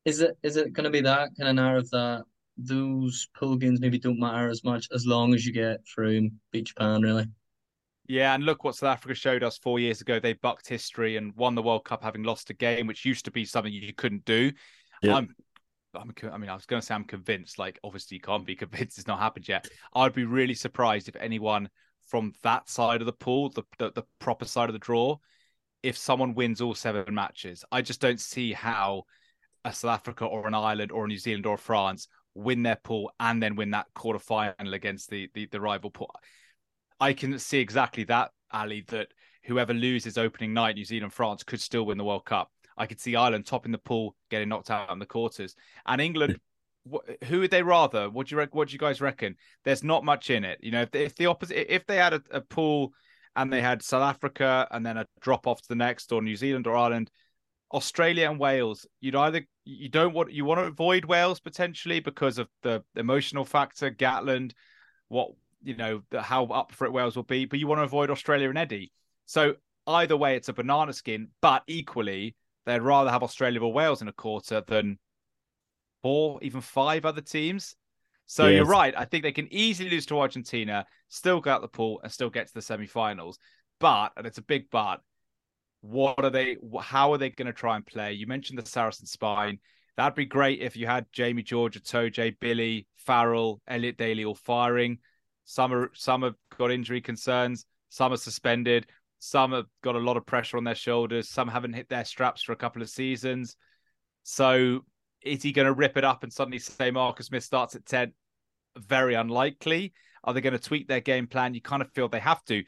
is 0.03 0.19
it 0.19 0.37
is 0.43 0.57
it 0.57 0.73
going 0.73 0.83
to 0.83 0.89
be 0.89 1.01
that 1.01 1.29
kind 1.37 1.49
of 1.49 1.55
narrative 1.55 1.89
that 1.91 2.23
those 2.65 3.27
pool 3.35 3.55
games 3.55 3.79
maybe 3.79 3.99
don't 3.99 4.19
matter 4.19 4.49
as 4.49 4.63
much 4.63 4.87
as 4.93 5.05
long 5.05 5.33
as 5.33 5.45
you 5.45 5.53
get 5.53 5.79
through 5.87 6.29
beat 6.51 6.65
Japan, 6.65 7.01
really. 7.01 7.25
Yeah, 8.07 8.33
and 8.33 8.43
look 8.43 8.63
what 8.63 8.75
South 8.75 8.95
Africa 8.95 9.15
showed 9.15 9.43
us 9.43 9.57
four 9.57 9.79
years 9.79 10.01
ago. 10.01 10.19
They 10.19 10.33
bucked 10.33 10.67
history 10.67 11.17
and 11.17 11.35
won 11.35 11.55
the 11.55 11.61
World 11.61 11.85
Cup 11.85 12.03
having 12.03 12.23
lost 12.23 12.49
a 12.49 12.53
game, 12.53 12.87
which 12.87 13.05
used 13.05 13.25
to 13.25 13.31
be 13.31 13.45
something 13.45 13.71
you 13.71 13.93
couldn't 13.93 14.25
do. 14.25 14.51
Yeah. 15.01 15.15
I'm, 15.15 15.35
I'm, 15.95 16.13
I 16.31 16.37
mean, 16.37 16.49
I 16.49 16.53
was 16.53 16.65
going 16.65 16.81
to 16.81 16.85
say 16.85 16.93
I'm 16.93 17.05
convinced. 17.05 17.57
Like, 17.57 17.79
obviously, 17.83 18.15
you 18.15 18.21
can't 18.21 18.45
be 18.45 18.55
convinced 18.57 18.97
it's 18.97 19.07
not 19.07 19.19
happened 19.19 19.47
yet. 19.47 19.67
I'd 19.93 20.13
be 20.13 20.25
really 20.25 20.55
surprised 20.55 21.07
if 21.07 21.15
anyone 21.15 21.69
from 22.09 22.33
that 22.43 22.69
side 22.69 23.01
of 23.01 23.05
the 23.05 23.13
pool, 23.13 23.49
the, 23.49 23.63
the, 23.77 23.91
the 23.91 24.03
proper 24.19 24.45
side 24.45 24.67
of 24.67 24.73
the 24.73 24.79
draw, 24.79 25.17
if 25.81 25.97
someone 25.97 26.33
wins 26.33 26.59
all 26.59 26.75
seven 26.75 27.15
matches. 27.15 27.63
I 27.71 27.81
just 27.81 28.01
don't 28.01 28.19
see 28.19 28.51
how 28.51 29.03
a 29.63 29.73
South 29.73 29.99
Africa 29.99 30.25
or 30.25 30.47
an 30.47 30.53
Ireland 30.53 30.91
or 30.91 31.05
a 31.05 31.07
New 31.07 31.17
Zealand 31.17 31.45
or 31.45 31.57
France 31.57 32.07
win 32.35 32.63
their 32.63 32.77
pool, 32.77 33.11
and 33.19 33.41
then 33.41 33.55
win 33.55 33.71
that 33.71 33.87
quarter 33.93 34.19
final 34.19 34.73
against 34.73 35.09
the, 35.09 35.29
the, 35.33 35.47
the 35.47 35.61
rival 35.61 35.91
pool. 35.91 36.13
I 36.99 37.13
can 37.13 37.37
see 37.39 37.59
exactly 37.59 38.03
that, 38.05 38.31
Ali, 38.51 38.85
that 38.87 39.07
whoever 39.43 39.73
loses 39.73 40.17
opening 40.17 40.53
night, 40.53 40.75
New 40.75 40.85
Zealand, 40.85 41.13
France, 41.13 41.43
could 41.43 41.61
still 41.61 41.85
win 41.85 41.97
the 41.97 42.03
World 42.03 42.25
Cup. 42.25 42.51
I 42.77 42.85
could 42.85 42.99
see 42.99 43.15
Ireland 43.15 43.45
topping 43.45 43.71
the 43.71 43.77
pool, 43.77 44.15
getting 44.29 44.49
knocked 44.49 44.71
out 44.71 44.91
in 44.91 44.99
the 44.99 45.05
quarters, 45.05 45.55
and 45.85 45.99
England. 45.99 46.39
who 47.25 47.39
would 47.41 47.51
they 47.51 47.63
rather? 47.63 48.09
What 48.09 48.27
do 48.27 48.35
you 48.35 48.47
what 48.51 48.69
do 48.69 48.73
you 48.73 48.79
guys 48.79 49.01
reckon? 49.01 49.35
There's 49.63 49.83
not 49.83 50.03
much 50.03 50.29
in 50.29 50.43
it, 50.43 50.59
you 50.61 50.71
know. 50.71 50.81
If, 50.81 50.95
if 50.95 51.15
the 51.15 51.27
opposite, 51.27 51.73
if 51.73 51.85
they 51.85 51.97
had 51.97 52.13
a, 52.13 52.21
a 52.31 52.41
pool 52.41 52.93
and 53.35 53.51
they 53.51 53.61
had 53.61 53.83
South 53.83 54.03
Africa 54.03 54.67
and 54.71 54.85
then 54.85 54.97
a 54.97 55.05
drop 55.21 55.47
off 55.47 55.61
to 55.61 55.67
the 55.69 55.75
next, 55.75 56.11
or 56.11 56.21
New 56.21 56.35
Zealand 56.35 56.67
or 56.67 56.75
Ireland, 56.75 57.11
Australia 57.73 58.29
and 58.29 58.39
Wales, 58.39 58.87
you'd 58.99 59.15
either 59.15 59.45
you 59.65 59.89
don't 59.89 60.13
want 60.13 60.31
you 60.31 60.45
want 60.45 60.59
to 60.59 60.65
avoid 60.65 61.05
Wales 61.05 61.39
potentially 61.39 61.99
because 61.99 62.37
of 62.37 62.47
the 62.63 62.83
emotional 62.95 63.45
factor, 63.45 63.91
Gatland, 63.91 64.53
what 65.07 65.31
you 65.63 65.75
know, 65.75 66.01
the, 66.09 66.21
how 66.21 66.45
up 66.45 66.71
for 66.71 66.85
it 66.85 66.93
Wales 66.93 67.15
will 67.15 67.23
be, 67.23 67.45
but 67.45 67.59
you 67.59 67.67
want 67.67 67.79
to 67.79 67.83
avoid 67.83 68.09
Australia 68.09 68.49
and 68.49 68.57
Eddie. 68.57 68.91
So 69.25 69.55
either 69.87 70.17
way, 70.17 70.35
it's 70.35 70.49
a 70.49 70.53
banana 70.53 70.93
skin, 70.93 71.29
but 71.41 71.63
equally, 71.67 72.35
they'd 72.65 72.81
rather 72.81 73.11
have 73.11 73.23
Australia 73.23 73.61
or 73.61 73.71
Wales 73.71 74.01
in 74.01 74.07
a 74.07 74.13
quarter 74.13 74.63
than 74.67 74.97
four, 76.01 76.39
even 76.41 76.61
five 76.61 77.05
other 77.05 77.21
teams. 77.21 77.75
So 78.25 78.47
yes. 78.47 78.57
you're 78.57 78.65
right. 78.65 78.93
I 78.97 79.05
think 79.05 79.23
they 79.23 79.31
can 79.31 79.51
easily 79.51 79.89
lose 79.89 80.05
to 80.07 80.19
Argentina, 80.19 80.85
still 81.09 81.41
go 81.41 81.51
out 81.51 81.61
the 81.61 81.67
pool, 81.67 81.99
and 82.01 82.11
still 82.11 82.29
get 82.29 82.47
to 82.47 82.53
the 82.53 82.61
semi-finals. 82.61 83.37
But, 83.79 84.13
and 84.15 84.25
it's 84.25 84.37
a 84.37 84.43
big 84.43 84.69
but, 84.71 85.01
what 85.81 86.23
are 86.23 86.29
they? 86.29 86.57
How 86.79 87.11
are 87.11 87.17
they 87.17 87.29
going 87.29 87.47
to 87.47 87.53
try 87.53 87.75
and 87.75 87.85
play? 87.85 88.13
You 88.13 88.27
mentioned 88.27 88.57
the 88.59 88.65
Saracen 88.65 89.07
spine. 89.07 89.59
That'd 89.97 90.15
be 90.15 90.25
great 90.25 90.61
if 90.61 90.77
you 90.77 90.87
had 90.87 91.05
Jamie 91.11 91.43
George, 91.43 91.81
Itoje, 91.81 92.39
Billy, 92.39 92.87
Farrell, 92.97 93.61
Elliot 93.67 93.97
Daly 93.97 94.23
all 94.23 94.35
firing. 94.35 94.99
Some 95.43 95.73
are 95.73 95.91
some 95.93 96.21
have 96.21 96.35
got 96.57 96.71
injury 96.71 97.01
concerns. 97.01 97.65
Some 97.89 98.13
are 98.13 98.17
suspended. 98.17 98.87
Some 99.19 99.51
have 99.51 99.65
got 99.83 99.95
a 99.95 99.99
lot 99.99 100.17
of 100.17 100.25
pressure 100.25 100.57
on 100.57 100.63
their 100.63 100.75
shoulders. 100.75 101.29
Some 101.29 101.47
haven't 101.47 101.73
hit 101.73 101.89
their 101.89 102.05
straps 102.05 102.41
for 102.41 102.53
a 102.53 102.57
couple 102.57 102.81
of 102.81 102.89
seasons. 102.89 103.55
So 104.23 104.81
is 105.21 105.43
he 105.43 105.51
going 105.51 105.67
to 105.67 105.73
rip 105.73 105.97
it 105.97 106.03
up 106.03 106.23
and 106.23 106.31
suddenly 106.31 106.59
say 106.59 106.89
Marcus 106.91 107.27
Smith 107.27 107.43
starts 107.43 107.75
at 107.75 107.85
10? 107.85 108.13
Very 108.77 109.15
unlikely. 109.15 109.93
Are 110.23 110.33
they 110.33 110.41
going 110.41 110.53
to 110.53 110.59
tweak 110.59 110.87
their 110.87 111.01
game 111.01 111.27
plan? 111.27 111.53
You 111.53 111.61
kind 111.61 111.81
of 111.81 111.91
feel 111.91 112.07
they 112.07 112.19
have 112.19 112.43
to. 112.45 112.63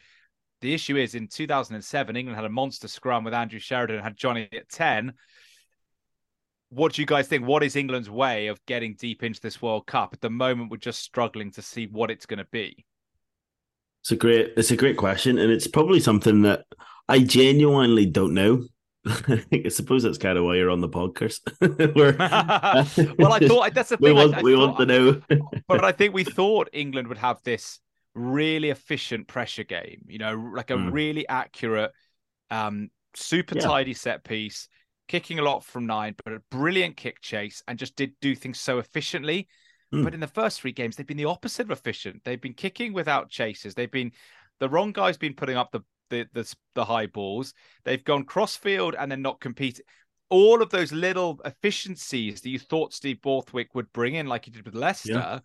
The 0.63 0.73
issue 0.73 0.95
is 0.95 1.13
in 1.13 1.27
2007, 1.27 2.15
England 2.15 2.37
had 2.37 2.45
a 2.45 2.49
monster 2.49 2.87
scrum 2.87 3.25
with 3.25 3.33
Andrew 3.33 3.59
Sheridan 3.59 3.97
and 3.97 4.03
had 4.03 4.15
Johnny 4.15 4.47
at 4.53 4.69
10. 4.69 5.11
What 6.69 6.93
do 6.93 7.01
you 7.01 7.05
guys 7.05 7.27
think? 7.27 7.45
What 7.45 7.63
is 7.63 7.75
England's 7.75 8.09
way 8.09 8.47
of 8.47 8.65
getting 8.65 8.95
deep 8.95 9.23
into 9.23 9.41
this 9.41 9.61
World 9.61 9.85
Cup? 9.87 10.11
At 10.13 10.21
the 10.21 10.29
moment, 10.29 10.71
we're 10.71 10.77
just 10.77 11.01
struggling 11.01 11.51
to 11.51 11.61
see 11.61 11.87
what 11.87 12.09
it's 12.09 12.25
going 12.25 12.37
to 12.37 12.47
be. 12.49 12.85
It's 14.03 14.13
a 14.13 14.15
great, 14.15 14.53
it's 14.55 14.71
a 14.71 14.77
great 14.77 14.95
question, 14.95 15.37
and 15.37 15.51
it's 15.51 15.67
probably 15.67 15.99
something 15.99 16.43
that 16.43 16.63
I 17.09 17.19
genuinely 17.19 18.05
don't 18.05 18.33
know. 18.33 18.63
I 19.05 19.67
suppose 19.67 20.03
that's 20.03 20.17
kind 20.17 20.37
of 20.37 20.45
why 20.45 20.55
you're 20.55 20.69
on 20.69 20.79
the 20.79 20.87
podcast. 20.87 21.41
well, 23.19 23.33
I 23.33 23.39
thought 23.39 23.73
that's 23.73 23.89
the 23.89 23.97
thing. 23.97 24.05
We 24.05 24.13
want, 24.13 24.35
I, 24.35 24.39
I 24.39 24.41
we 24.41 24.55
thought, 24.55 24.77
want 24.77 24.77
to 24.77 24.85
know. 24.85 25.21
but 25.67 25.83
I 25.83 25.91
think 25.91 26.13
we 26.13 26.23
thought 26.23 26.69
England 26.71 27.09
would 27.09 27.17
have 27.17 27.39
this 27.43 27.81
really 28.15 28.69
efficient 28.69 29.27
pressure 29.27 29.63
game. 29.63 30.05
You 30.07 30.19
know, 30.19 30.51
like 30.53 30.71
a 30.71 30.75
mm. 30.75 30.91
really 30.91 31.27
accurate, 31.27 31.91
um, 32.49 32.89
super 33.15 33.55
yeah. 33.55 33.63
tidy 33.63 33.93
set 33.93 34.23
piece. 34.23 34.67
kicking 35.07 35.39
a 35.39 35.43
lot 35.43 35.63
from 35.63 35.85
nine, 35.85 36.15
but 36.23 36.33
a 36.33 36.41
brilliant 36.49 36.97
kick 36.97 37.21
chase 37.21 37.61
and 37.67 37.77
just 37.77 37.95
did 37.95 38.13
do 38.21 38.35
things 38.35 38.59
so 38.59 38.79
efficiently. 38.79 39.47
Mm. 39.93 40.03
But 40.03 40.13
in 40.13 40.19
the 40.19 40.27
first 40.27 40.61
three 40.61 40.71
games, 40.71 40.95
they've 40.95 41.05
been 41.05 41.17
the 41.17 41.25
opposite 41.25 41.63
of 41.67 41.71
efficient. 41.71 42.21
They've 42.23 42.41
been 42.41 42.53
kicking 42.53 42.93
without 42.93 43.29
chases. 43.29 43.75
They've 43.75 43.91
been 43.91 44.11
the 44.59 44.69
wrong 44.69 44.91
guy's 44.91 45.17
been 45.17 45.35
putting 45.35 45.57
up 45.57 45.71
the 45.71 45.81
the 46.09 46.27
the, 46.33 46.55
the 46.75 46.85
high 46.85 47.07
balls. 47.07 47.53
They've 47.83 48.03
gone 48.03 48.23
cross 48.23 48.55
field 48.55 48.95
and 48.97 49.11
then 49.11 49.21
not 49.21 49.39
competing. 49.39 49.85
All 50.29 50.63
of 50.63 50.71
those 50.71 50.91
little 50.91 51.39
efficiencies 51.45 52.41
that 52.41 52.49
you 52.49 52.57
thought 52.57 52.93
Steve 52.93 53.21
Borthwick 53.21 53.75
would 53.75 53.91
bring 53.93 54.15
in, 54.15 54.25
like 54.25 54.45
he 54.45 54.51
did 54.51 54.65
with 54.65 54.73
Leicester, 54.73 55.11
yeah. 55.13 55.39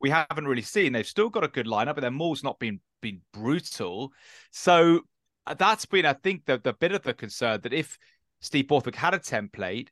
We 0.00 0.10
haven't 0.10 0.46
really 0.46 0.62
seen. 0.62 0.92
They've 0.92 1.06
still 1.06 1.30
got 1.30 1.44
a 1.44 1.48
good 1.48 1.66
lineup, 1.66 1.94
but 1.94 2.00
their 2.00 2.10
maul's 2.10 2.42
not 2.42 2.58
been 2.58 2.80
been 3.00 3.20
brutal. 3.32 4.12
So 4.50 5.00
uh, 5.46 5.54
that's 5.54 5.86
been, 5.86 6.06
I 6.06 6.14
think, 6.14 6.44
the 6.46 6.58
the 6.58 6.72
bit 6.72 6.92
of 6.92 7.02
the 7.02 7.14
concern 7.14 7.60
that 7.62 7.72
if 7.72 7.98
Steve 8.40 8.68
Borthwick 8.68 8.96
had 8.96 9.14
a 9.14 9.18
template, 9.18 9.88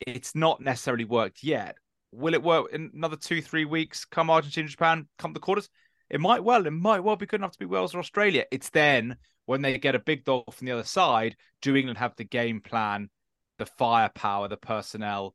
it's 0.00 0.34
not 0.34 0.60
necessarily 0.60 1.04
worked 1.04 1.42
yet. 1.42 1.76
Will 2.12 2.34
it 2.34 2.42
work 2.42 2.72
in 2.72 2.90
another 2.94 3.16
two, 3.16 3.40
three 3.40 3.64
weeks? 3.64 4.04
Come 4.04 4.30
Argentina, 4.30 4.68
Japan, 4.68 5.06
come 5.18 5.32
the 5.32 5.40
quarters. 5.40 5.68
It 6.08 6.20
might 6.20 6.42
well, 6.42 6.66
it 6.66 6.72
might 6.72 7.00
well 7.00 7.16
be 7.16 7.26
good 7.26 7.40
enough 7.40 7.52
to 7.52 7.58
be 7.58 7.66
Wales 7.66 7.94
or 7.94 7.98
Australia. 7.98 8.44
It's 8.50 8.70
then 8.70 9.16
when 9.46 9.62
they 9.62 9.78
get 9.78 9.94
a 9.94 10.00
big 10.00 10.24
dog 10.24 10.52
from 10.52 10.66
the 10.66 10.72
other 10.72 10.84
side, 10.84 11.36
do 11.62 11.76
England 11.76 11.98
have 11.98 12.16
the 12.16 12.24
game 12.24 12.60
plan, 12.60 13.10
the 13.58 13.66
firepower, 13.66 14.48
the 14.48 14.56
personnel 14.56 15.34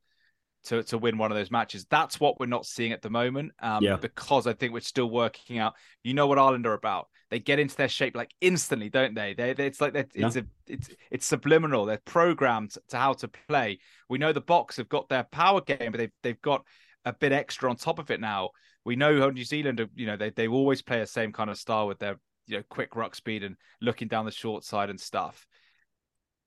to, 0.65 0.84
to 0.84 0.98
win 0.98 1.17
one 1.17 1.31
of 1.31 1.38
those 1.38 1.51
matches? 1.51 1.86
That's 1.89 2.19
what 2.19 2.39
we're 2.39 2.45
not 2.45 2.65
seeing 2.65 2.91
at 2.91 3.01
the 3.01 3.10
moment. 3.10 3.51
Um, 3.60 3.84
yeah. 3.84 3.95
Because 3.95 4.48
I 4.48 4.53
think 4.53 4.74
we're 4.74 4.81
still 4.81 5.10
working 5.10 5.57
out. 5.57 5.74
You 6.03 6.13
know 6.13 6.27
what 6.27 6.39
Ireland 6.39 6.65
are 6.65 6.74
about. 6.74 7.07
They 7.31 7.39
get 7.39 7.60
into 7.60 7.75
their 7.75 7.89
shape 7.89 8.15
like 8.15 8.31
instantly, 8.39 8.89
don't 8.89 9.15
they? 9.15 9.34
They, 9.34 9.53
they 9.53 9.65
it's 9.65 9.81
like 9.81 9.95
it's 9.95 10.15
yeah. 10.15 10.29
a 10.36 10.43
it's 10.67 10.89
it's 11.10 11.25
subliminal. 11.25 11.86
They're 11.86 12.00
programmed 12.05 12.75
to 12.89 12.98
how 12.98 13.13
to 13.13 13.27
play. 13.27 13.79
We 14.10 14.19
know 14.19 14.31
the 14.31 14.41
Boks 14.41 14.77
have 14.77 14.89
got 14.89 15.10
their 15.10 15.24
power 15.24 15.62
game, 15.62 15.91
but 15.91 15.98
they've 15.98 16.12
they've 16.22 16.41
got 16.41 16.63
a 17.03 17.13
bit 17.13 17.31
extra 17.31 17.69
on 17.69 17.77
top 17.77 18.00
of 18.00 18.12
it 18.12 18.19
now. 18.19 18.51
We 18.84 18.95
know 18.95 19.19
how 19.19 19.29
New 19.29 19.43
Zealand, 19.43 19.84
you 19.95 20.05
know, 20.05 20.17
they 20.17 20.29
they 20.29 20.48
always 20.48 20.81
play 20.81 21.00
the 21.00 21.07
same 21.07 21.31
kind 21.31 21.50
of 21.50 21.57
style 21.57 21.88
with 21.88 22.00
their 22.00 22.19
you 22.48 22.57
know 22.57 22.63
quick 22.69 22.95
ruck 22.95 23.15
speed 23.15 23.43
and 23.43 23.55
looking 23.81 24.07
down 24.07 24.25
the 24.25 24.31
short 24.31 24.63
side 24.63 24.89
and 24.89 25.00
stuff. 25.00 25.48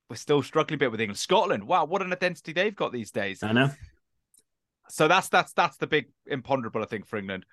We're 0.09 0.17
still 0.17 0.43
struggling 0.43 0.77
a 0.77 0.79
bit 0.79 0.91
with 0.91 1.01
England. 1.01 1.19
Scotland, 1.19 1.65
wow, 1.65 1.85
what 1.85 2.03
an 2.03 2.13
identity 2.13 2.53
they've 2.53 2.75
got 2.75 2.93
these 2.93 3.11
days. 3.11 3.43
I 3.43 3.53
know. 3.53 3.71
So 4.91 5.09
that's 5.09 5.29
that's 5.29 5.53
that's 5.53 5.77
the 5.77 5.87
big 5.87 6.07
imponderable, 6.27 6.83
I 6.83 6.87
think, 6.87 7.07
for 7.07 7.17
England. 7.17 7.45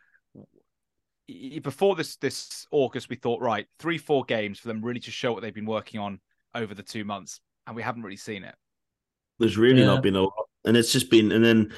Before 1.63 1.95
this 1.95 2.17
this 2.17 2.67
August, 2.71 3.09
we 3.09 3.15
thought 3.15 3.41
right, 3.41 3.65
three 3.79 3.97
four 3.97 4.23
games 4.25 4.59
for 4.59 4.67
them 4.67 4.83
really 4.83 4.99
to 5.01 5.11
show 5.11 5.33
what 5.33 5.41
they've 5.41 5.53
been 5.53 5.65
working 5.65 5.99
on 5.99 6.19
over 6.53 6.73
the 6.73 6.83
two 6.83 7.03
months, 7.03 7.39
and 7.67 7.75
we 7.75 7.81
haven't 7.81 8.03
really 8.03 8.17
seen 8.17 8.43
it. 8.43 8.55
There's 9.39 9.57
really 9.57 9.81
yeah. 9.81 9.87
not 9.87 10.03
been 10.03 10.15
a 10.15 10.21
lot, 10.21 10.33
and 10.65 10.77
it's 10.77 10.91
just 10.91 11.09
been, 11.09 11.31
and 11.31 11.43
then 11.43 11.73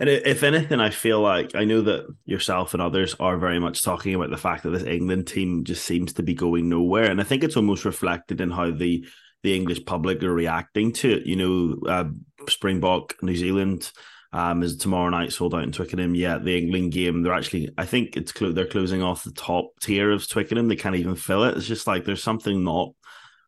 and 0.00 0.08
if 0.08 0.42
anything, 0.42 0.80
I 0.80 0.88
feel 0.88 1.20
like 1.20 1.54
I 1.54 1.64
know 1.64 1.82
that 1.82 2.06
yourself 2.24 2.72
and 2.72 2.82
others 2.82 3.14
are 3.20 3.36
very 3.36 3.58
much 3.58 3.82
talking 3.82 4.14
about 4.14 4.30
the 4.30 4.38
fact 4.38 4.62
that 4.62 4.70
this 4.70 4.82
England 4.82 5.26
team 5.26 5.62
just 5.62 5.84
seems 5.84 6.14
to 6.14 6.22
be 6.22 6.32
going 6.32 6.70
nowhere, 6.70 7.10
and 7.10 7.20
I 7.20 7.24
think 7.24 7.44
it's 7.44 7.56
almost 7.56 7.84
reflected 7.84 8.40
in 8.40 8.50
how 8.50 8.70
the 8.70 9.06
the 9.42 9.54
English 9.54 9.84
public 9.84 10.22
are 10.22 10.32
reacting 10.32 10.92
to 10.94 11.12
it. 11.12 11.26
You 11.26 11.36
know, 11.36 11.76
uh, 11.86 12.04
Springbok, 12.48 13.22
New 13.22 13.36
Zealand. 13.36 13.92
Um, 14.32 14.62
is 14.62 14.76
tomorrow 14.76 15.08
night 15.08 15.32
sold 15.32 15.54
out 15.54 15.64
in 15.64 15.72
Twickenham? 15.72 16.14
Yeah, 16.14 16.38
the 16.38 16.56
England 16.56 16.92
game. 16.92 17.22
They're 17.22 17.34
actually, 17.34 17.70
I 17.76 17.84
think 17.84 18.16
it's 18.16 18.32
they're 18.32 18.66
closing 18.66 19.02
off 19.02 19.24
the 19.24 19.32
top 19.32 19.70
tier 19.80 20.12
of 20.12 20.28
Twickenham. 20.28 20.68
They 20.68 20.76
can't 20.76 20.96
even 20.96 21.16
fill 21.16 21.44
it. 21.44 21.56
It's 21.56 21.66
just 21.66 21.86
like 21.86 22.04
there's 22.04 22.22
something 22.22 22.62
not 22.62 22.92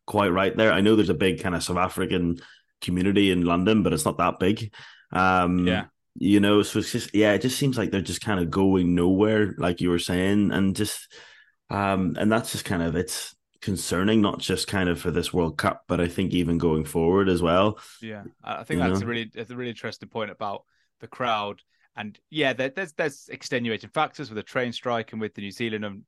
quite 0.05 0.29
right 0.29 0.55
there. 0.55 0.73
I 0.73 0.81
know 0.81 0.95
there's 0.95 1.09
a 1.09 1.13
big 1.13 1.41
kind 1.41 1.55
of 1.55 1.63
South 1.63 1.77
African 1.77 2.39
community 2.81 3.31
in 3.31 3.45
London, 3.45 3.81
but 3.81 3.93
it's 3.93 4.05
not 4.05 4.17
that 4.17 4.39
big. 4.39 4.73
Um, 5.11 5.67
yeah 5.67 5.85
you 6.15 6.39
know 6.39 6.61
so 6.61 6.79
it's 6.79 6.91
just 6.91 7.13
yeah 7.15 7.33
it 7.33 7.41
just 7.41 7.57
seems 7.57 7.77
like 7.77 7.91
they're 7.91 8.01
just 8.01 8.21
kind 8.21 8.39
of 8.39 8.51
going 8.51 8.93
nowhere 8.95 9.55
like 9.57 9.81
you 9.81 9.89
were 9.89 9.99
saying 9.99 10.51
and 10.51 10.75
just 10.75 11.11
um 11.69 12.15
and 12.19 12.31
that's 12.31 12.51
just 12.51 12.65
kind 12.65 12.83
of 12.83 12.95
it's 12.95 13.35
concerning 13.61 14.21
not 14.21 14.39
just 14.39 14.67
kind 14.67 14.89
of 14.89 14.99
for 14.99 15.09
this 15.09 15.33
world 15.33 15.57
cup 15.57 15.83
but 15.87 15.99
i 15.99 16.07
think 16.07 16.33
even 16.33 16.57
going 16.57 16.83
forward 16.83 17.29
as 17.29 17.41
well 17.41 17.79
yeah 18.01 18.23
i 18.43 18.63
think 18.63 18.79
that's 18.79 18.99
know? 18.99 19.05
a 19.05 19.09
really 19.09 19.31
it's 19.33 19.49
a 19.49 19.55
really 19.55 19.69
interesting 19.69 20.09
point 20.09 20.29
about 20.29 20.65
the 21.03 21.07
crowd 21.07 21.61
and 21.95 22.17
yeah 22.31 22.53
there, 22.53 22.69
there's 22.69 22.93
there's 22.93 23.29
extenuating 23.29 23.89
factors 23.89 24.29
with 24.29 24.37
the 24.37 24.43
train 24.43 24.71
strike 24.71 25.11
and 25.11 25.21
with 25.21 25.35
the 25.35 25.41
new 25.41 25.51
zealand 25.51 25.85
and 25.85 26.03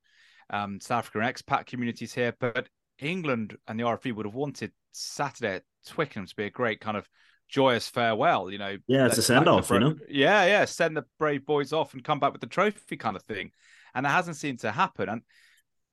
um, 0.49 0.79
south 0.79 1.05
african 1.05 1.21
expat 1.21 1.65
communities 1.65 2.13
here 2.13 2.33
but 2.39 2.67
england 2.99 3.55
and 3.67 3.79
the 3.79 3.83
rfu 3.83 4.13
would 4.13 4.25
have 4.25 4.35
wanted 4.35 4.71
saturday 4.91 5.55
at 5.55 5.63
twickenham 5.85 6.25
to 6.25 6.35
be 6.35 6.45
a 6.45 6.49
great 6.49 6.79
kind 6.79 6.97
of 6.97 7.07
joyous 7.47 7.87
farewell. 7.87 8.51
You 8.51 8.57
know, 8.57 8.77
yeah, 8.87 9.05
it's 9.05 9.17
a 9.17 9.21
send 9.21 9.47
off. 9.47 9.69
You 9.69 9.79
know, 9.79 9.95
yeah, 10.09 10.45
yeah, 10.45 10.65
send 10.65 10.97
the 10.97 11.05
brave 11.19 11.45
boys 11.45 11.73
off 11.73 11.93
and 11.93 12.03
come 12.03 12.19
back 12.19 12.31
with 12.31 12.41
the 12.41 12.47
trophy 12.47 12.97
kind 12.97 13.15
of 13.15 13.23
thing, 13.23 13.51
and 13.93 14.05
it 14.05 14.09
hasn't 14.09 14.37
seemed 14.37 14.59
to 14.59 14.71
happen. 14.71 15.09
And 15.09 15.21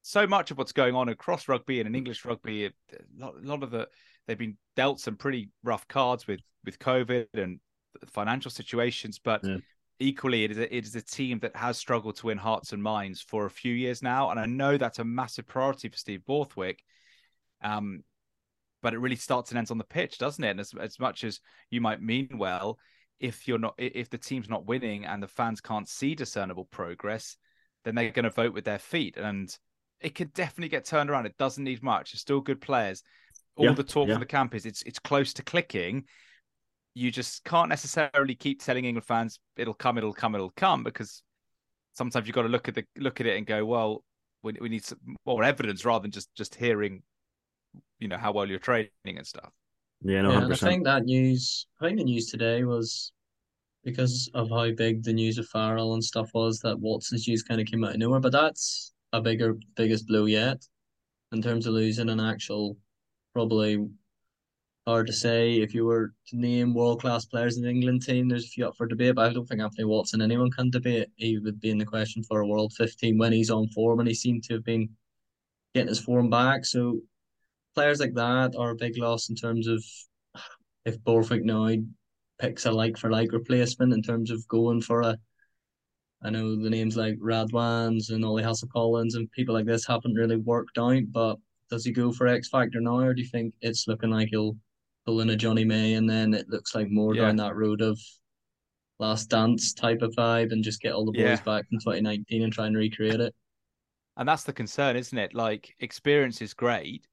so 0.03 0.27
much 0.27 0.51
of 0.51 0.59
what's 0.59 0.73
going 0.73 0.95
on 0.95 1.09
across 1.09 1.49
rugby 1.49 1.81
and 1.81 1.87
in 1.87 1.95
English 1.95 2.25
rugby, 2.25 2.67
a 2.67 2.71
lot 3.21 3.63
of 3.63 3.71
the 3.71 3.89
they've 4.27 4.39
been 4.39 4.57
dealt 4.77 5.01
some 5.01 5.17
pretty 5.17 5.51
rough 5.63 5.87
cards 5.89 6.27
with 6.27 6.41
with 6.65 6.79
COVID 6.79 7.27
and 7.35 7.61
financial 8.07 8.51
situations, 8.51 9.19
but. 9.19 9.43
Yeah. 9.45 9.59
Equally, 10.01 10.43
it 10.43 10.51
is, 10.51 10.59
a, 10.59 10.77
it 10.77 10.85
is 10.85 10.97
a 10.97 11.03
team 11.03 11.39
that 11.41 11.55
has 11.55 11.79
struggled 11.79 12.17
to 12.17 12.27
win 12.27 12.39
hearts 12.39 12.73
and 12.73 12.83
minds 12.83 13.21
for 13.21 13.47
a 13.47 13.51
few 13.51 13.73
years 13.73 14.03
now, 14.03 14.31
and 14.31 14.41
I 14.41 14.47
know 14.47 14.77
that's 14.77 14.99
a 14.99 15.05
massive 15.05 15.47
priority 15.47 15.89
for 15.91 15.97
Steve 15.97 16.25
Borthwick. 16.25 16.83
Um, 17.63 18.03
but 18.83 18.95
it 18.95 18.99
really 18.99 19.17
starts 19.17 19.51
and 19.51 19.59
ends 19.59 19.71
on 19.71 19.79
the 19.79 19.85
pitch, 19.85 20.19
doesn't 20.19 20.43
it? 20.43 20.51
And 20.51 20.61
as, 20.61 20.73
as 20.81 20.99
much 20.99 21.23
as 21.23 21.39
you 21.71 21.81
might 21.81 22.03
mean 22.03 22.37
well, 22.37 22.79
if 23.21 23.47
you're 23.47 23.59
not, 23.59 23.75
if 23.79 24.11
the 24.11 24.19
team's 24.19 24.49
not 24.49 24.67
winning 24.67 25.05
and 25.05 25.23
the 25.23 25.29
fans 25.29 25.61
can't 25.61 25.89
see 25.89 26.17
discernible 26.17 26.65
progress, 26.65 27.37
then 27.85 27.95
they're 27.95 28.11
going 28.11 28.25
to 28.25 28.31
vote 28.31 28.55
with 28.55 28.65
their 28.65 28.81
feet, 28.81 29.17
and 29.17 29.57
it 30.01 30.17
could 30.17 30.33
definitely 30.33 30.71
get 30.71 30.85
turned 30.85 31.11
around. 31.11 31.27
It 31.27 31.39
doesn't 31.39 31.63
need 31.63 31.83
much. 31.83 32.13
It's 32.13 32.23
still 32.23 32.41
good 32.41 32.61
players. 32.61 33.05
All 33.55 33.67
yeah, 33.67 33.73
the 33.75 33.85
talk 33.85 34.09
yeah. 34.09 34.15
from 34.15 34.21
the 34.21 34.27
camp 34.27 34.57
is 34.57 34.67
it's 34.67 34.83
it's 34.83 34.99
close 34.99 35.33
to 35.35 35.45
clicking. 35.45 36.07
You 36.95 37.11
just 37.11 37.45
can't 37.45 37.69
necessarily 37.69 38.35
keep 38.35 38.63
telling 38.63 38.85
England 38.85 39.07
fans 39.07 39.41
it'll 39.57 39.75
come, 39.75 39.99
it'll 39.99 40.13
come, 40.13 40.35
it'll 40.35 40.53
come 40.57 40.85
because 40.85 41.23
sometimes 41.93 42.27
you've 42.27 42.35
got 42.35 42.43
to 42.43 42.49
look 42.49 42.69
at 42.69 42.75
the 42.75 42.85
look 42.97 43.21
at 43.21 43.27
it 43.27 43.37
and 43.37 43.47
go, 43.47 43.65
well, 43.65 44.05
we, 44.43 44.57
we 44.61 44.69
need 44.69 44.85
some 44.85 44.99
more 45.25 45.45
evidence 45.45 45.85
rather 45.85 46.03
than 46.03 46.11
just 46.11 46.35
just 46.35 46.55
hearing 46.55 47.03
you 47.99 48.09
know 48.09 48.19
how 48.19 48.33
well 48.33 48.47
you're 48.47 48.59
training 48.59 48.91
and 49.05 49.27
stuff. 49.27 49.51
Yeah, 50.03 50.23
no, 50.23 50.33
yeah, 50.33 50.49
I 50.49 50.57
think 50.57 50.85
that 50.85 51.05
news. 51.05 51.67
I 51.81 51.87
think 51.87 51.99
the 51.99 52.05
news 52.05 52.27
today 52.27 52.65
was 52.65 53.13
because 53.85 54.31
of 54.35 54.51
how 54.51 54.71
big 54.73 55.03
the 55.03 55.13
news 55.13 55.39
of 55.39 55.49
Farrell 55.49 55.95
and 55.95 56.05
stuff 56.05 56.31
was 56.35 56.59
that 56.61 56.79
Watson's 56.79 57.27
news 57.27 57.43
kind 57.43 57.61
of 57.61 57.67
came 57.67 57.85
out 57.85 57.93
of 57.93 57.99
nowhere. 57.99 58.21
But 58.21 58.33
that's 58.33 58.93
a 59.13 59.21
bigger, 59.21 59.57
biggest 59.77 60.07
blow 60.07 60.27
yet 60.27 60.63
in 61.33 61.43
terms 61.43 61.67
of 61.67 61.75
losing 61.75 62.09
an 62.09 62.21
actual, 62.21 62.77
probably 63.33 63.87
hard 64.87 65.07
to 65.07 65.13
say. 65.13 65.61
If 65.61 65.75
you 65.75 65.85
were 65.85 66.13
to 66.29 66.37
name 66.37 66.75
world 66.75 67.01
class 67.01 67.25
players 67.25 67.57
in 67.57 67.63
the 67.63 67.71
England 67.71 68.03
team, 68.03 68.29
there's 68.29 68.45
a 68.45 68.49
few 68.49 68.67
up 68.67 68.77
for 68.77 68.87
debate. 68.87 69.15
But 69.15 69.31
I 69.31 69.33
don't 69.33 69.47
think 69.47 69.61
Anthony 69.61 69.85
Watson 69.85 70.23
anyone 70.23 70.51
can 70.51 70.71
debate. 70.71 71.09
He 71.17 71.39
would 71.39 71.61
be 71.61 71.71
in 71.71 71.79
the 71.79 71.85
question 71.85 72.23
for 72.25 72.41
a 72.41 72.47
World 72.47 72.73
15 72.77 73.19
when 73.19 73.33
he's 73.33 73.51
on 73.51 73.69
form, 73.69 74.01
and 74.01 74.09
he 74.09 74.15
seemed 74.15 74.45
to 74.45 74.55
have 74.55 74.65
been 74.65 74.89
getting 75.75 75.89
his 75.89 76.01
form 76.01 76.31
back. 76.31 76.65
So 76.65 77.01
players 77.75 78.01
like 78.01 78.15
that 78.15 78.55
are 78.57 78.71
a 78.71 78.77
big 78.77 78.99
loss 78.99 79.29
in 79.29 79.37
terms 79.37 79.67
of 79.67 79.85
if 80.85 81.03
Borthwick 81.05 81.45
now 81.45 81.71
picks 82.39 82.67
a 82.67 82.71
like 82.73 82.97
for 82.97 83.11
like 83.11 83.33
replacement 83.33 83.93
in 83.93 84.03
terms 84.03 84.31
of 84.31 84.47
going 84.49 84.81
for 84.81 85.03
a 85.03 85.17
I 86.25 86.31
know 86.31 86.55
the 86.55 86.71
names 86.71 86.97
like 86.97 87.19
Radwans 87.19 88.11
and 88.11 88.25
Ollie 88.25 88.45
Hassell-Collins 88.45 89.17
and 89.17 89.31
people 89.33 89.55
like 89.55 89.67
this 89.67 89.85
haven't 89.85 90.15
really 90.15 90.37
worked 90.37 90.79
out, 90.79 91.03
but 91.11 91.37
does 91.69 91.85
he 91.85 91.91
go 91.91 92.13
for 92.13 92.29
X 92.29 92.49
Factor 92.49 92.81
now, 92.81 93.01
or 93.01 93.13
do 93.13 93.23
you 93.23 93.29
think 93.29 93.55
it's 93.61 93.89
looking 93.89 94.11
like 94.11 94.29
he'll 94.29 94.57
pull 95.07 95.21
in 95.21 95.31
a 95.31 95.37
Johnny 95.37 95.65
May 95.65 95.95
and 95.95 96.09
then 96.09 96.35
it 96.35 96.49
looks 96.49 96.75
like 96.75 96.91
more 96.91 97.15
yeah. 97.15 97.23
down 97.23 97.37
that 97.37 97.57
road 97.57 97.81
of 97.81 97.99
last 98.99 99.31
dance 99.31 99.73
type 99.73 100.01
of 100.03 100.15
vibe 100.17 100.53
and 100.53 100.63
just 100.63 100.81
get 100.81 100.93
all 100.93 101.05
the 101.05 101.13
boys 101.13 101.23
yeah. 101.23 101.37
back 101.37 101.69
from 101.69 101.79
2019 101.81 102.43
and 102.43 102.53
try 102.53 102.67
and 102.67 102.77
recreate 102.77 103.21
it? 103.21 103.35
And 104.17 104.29
that's 104.29 104.45
the 104.45 104.53
concern, 104.53 104.97
isn't 104.97 105.17
it? 105.17 105.35
Like 105.35 105.75
experience 105.81 106.41
is 106.43 106.55
great, 106.55 107.07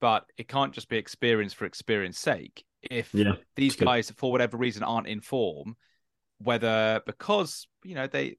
but 0.00 0.24
it 0.36 0.48
can't 0.48 0.72
just 0.72 0.88
be 0.88 0.96
experience 0.96 1.52
for 1.52 1.64
experience 1.64 2.18
sake. 2.18 2.64
If 2.82 3.14
yeah, 3.14 3.34
these 3.56 3.76
guys, 3.76 4.08
good. 4.08 4.18
for 4.18 4.32
whatever 4.32 4.56
reason, 4.56 4.82
aren't 4.82 5.06
in 5.06 5.20
form, 5.20 5.76
whether 6.38 7.02
because 7.04 7.66
you 7.84 7.94
know 7.94 8.06
they, 8.06 8.38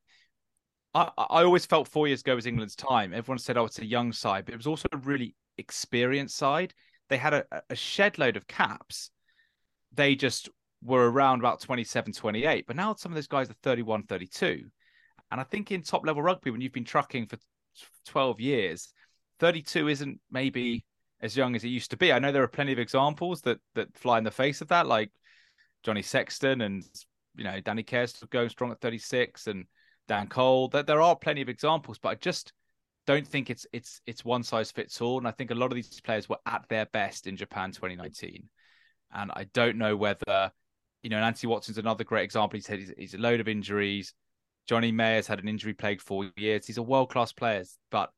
I, 0.96 1.12
I 1.16 1.44
always 1.44 1.66
felt 1.66 1.88
four 1.88 2.08
years 2.08 2.22
ago 2.22 2.36
was 2.36 2.48
England's 2.48 2.76
time. 2.76 3.14
Everyone 3.14 3.38
said, 3.38 3.56
"Oh, 3.56 3.66
it's 3.66 3.80
a 3.80 3.86
young 3.86 4.12
side," 4.12 4.46
but 4.46 4.56
it 4.56 4.58
was 4.58 4.68
also 4.68 4.88
a 4.92 4.98
really 4.98 5.36
experienced 5.60 6.38
side. 6.38 6.74
They 7.12 7.18
had 7.18 7.34
a, 7.34 7.46
a 7.70 7.76
shed 7.76 8.18
load 8.18 8.38
of 8.38 8.48
caps. 8.48 9.12
They 9.94 10.16
just 10.16 10.48
were 10.82 11.12
around 11.12 11.40
about 11.40 11.60
27, 11.60 12.14
28. 12.14 12.66
But 12.66 12.78
now 12.78 12.96
some 12.96 13.12
of 13.12 13.16
those 13.16 13.28
guys 13.28 13.50
are 13.50 13.56
31, 13.64 14.04
32. 14.04 14.64
And 15.30 15.42
I 15.42 15.44
think 15.44 15.74
in 15.74 15.82
top 15.82 16.06
level 16.06 16.24
rugby, 16.24 16.52
when 16.52 16.62
you've 16.62 16.72
been 16.72 16.86
trucking 16.86 17.28
for 17.28 17.38
12 18.08 18.40
years, 18.40 18.94
32 19.40 19.90
isn't 19.90 20.22
maybe 20.32 20.86
as 21.22 21.36
young 21.36 21.54
as 21.54 21.66
it 21.66 21.68
used 21.68 21.92
to 21.92 21.98
be. 21.98 22.14
I 22.14 22.20
know 22.20 22.32
there 22.32 22.44
are 22.44 22.48
plenty 22.48 22.72
of 22.72 22.80
examples 22.80 23.42
that 23.42 23.60
that 23.76 23.94
fly 23.98 24.18
in 24.18 24.24
the 24.24 24.32
face 24.32 24.62
of 24.62 24.70
that, 24.70 24.88
like 24.88 25.12
Johnny 25.84 26.02
Sexton 26.02 26.62
and 26.62 26.82
you 27.36 27.44
know 27.44 27.60
Danny 27.60 27.84
Care's 27.84 28.14
going 28.30 28.48
strong 28.48 28.72
at 28.72 28.80
36 28.80 29.48
and 29.48 29.66
Dan 30.08 30.28
Cole. 30.28 30.70
That 30.70 30.88
there 30.88 31.02
are 31.02 31.16
plenty 31.18 31.42
of 31.42 31.50
examples, 31.50 32.00
but 32.00 32.10
I 32.10 32.16
just 32.16 32.54
don't 33.14 33.28
think 33.28 33.50
it's 33.50 33.66
it's 33.74 34.02
it's 34.06 34.24
one 34.24 34.44
size 34.44 34.72
fits 34.72 35.02
all. 35.02 35.18
And 35.18 35.28
I 35.28 35.32
think 35.32 35.52
a 35.52 35.56
lot 35.56 35.72
of 35.72 35.76
these 35.76 36.00
players 36.02 36.30
were 36.30 36.40
at 36.46 36.66
their 36.70 36.86
best 36.88 37.28
in 37.28 37.36
Japan 37.36 37.72
2019, 37.72 38.48
and 39.14 39.32
I 39.34 39.46
don't 39.54 39.78
know 39.78 39.96
whether 39.96 40.52
you 41.04 41.10
know 41.10 41.18
Anthony 41.18 41.52
Watson's 41.52 41.78
another 41.78 42.04
great 42.04 42.24
example. 42.24 42.58
He's 42.58 42.68
had 42.68 42.80
he's, 42.80 42.94
he's 42.98 43.14
a 43.14 43.18
load 43.18 43.40
of 43.40 43.48
injuries. 43.48 44.14
Jonny 44.68 44.92
May's 44.92 45.28
had 45.28 45.40
an 45.40 45.50
injury 45.50 45.74
plague 45.74 46.02
four 46.02 46.32
years. 46.38 46.66
These 46.66 46.78
are 46.78 46.84
world 46.84 47.10
class 47.10 47.34
players, 47.34 47.78
but 47.90 48.12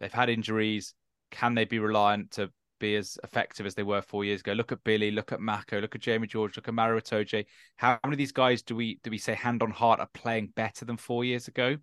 they've 0.00 0.12
had 0.12 0.28
injuries. 0.28 0.94
Can 1.30 1.54
they 1.54 1.64
be 1.64 1.78
reliant 1.78 2.32
to 2.32 2.50
be 2.80 2.96
as 2.96 3.18
effective 3.22 3.66
as 3.66 3.74
they 3.74 3.82
were 3.82 4.02
four 4.02 4.24
years 4.24 4.40
ago? 4.40 4.52
Look 4.52 4.72
at 4.72 4.82
Billy, 4.82 5.10
look 5.10 5.32
at 5.32 5.40
Mako, 5.40 5.80
look 5.80 5.94
at 5.94 6.00
Jamie 6.00 6.26
George, 6.26 6.56
look 6.56 6.68
at 6.68 6.74
Maro 6.74 6.98
Itoje. 6.98 7.44
How 7.76 7.98
many 8.04 8.14
of 8.14 8.18
these 8.18 8.32
guys 8.32 8.62
do 8.62 8.74
we 8.74 8.98
do 9.04 9.10
we 9.10 9.18
say 9.18 9.34
hand 9.34 9.62
on 9.62 9.70
heart 9.70 10.00
are 10.00 10.08
playing 10.14 10.52
better 10.56 10.84
than 10.84 10.96
four 10.96 11.24
years 11.24 11.48
ago? 11.48 11.76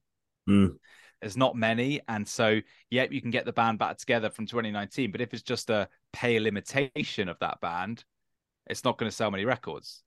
Mm. 0.49 0.75
There's 1.21 1.37
not 1.37 1.55
many, 1.55 2.01
and 2.07 2.27
so 2.27 2.59
yep, 2.89 3.11
you 3.11 3.21
can 3.21 3.29
get 3.29 3.45
the 3.45 3.53
band 3.53 3.77
back 3.77 3.97
together 3.97 4.29
from 4.29 4.47
2019. 4.47 5.11
But 5.11 5.21
if 5.21 5.33
it's 5.33 5.43
just 5.43 5.69
a 5.69 5.87
pale 6.13 6.47
imitation 6.47 7.29
of 7.29 7.37
that 7.39 7.61
band, 7.61 8.03
it's 8.67 8.83
not 8.83 8.97
going 8.97 9.09
to 9.09 9.15
sell 9.15 9.29
many 9.29 9.45
records. 9.45 10.01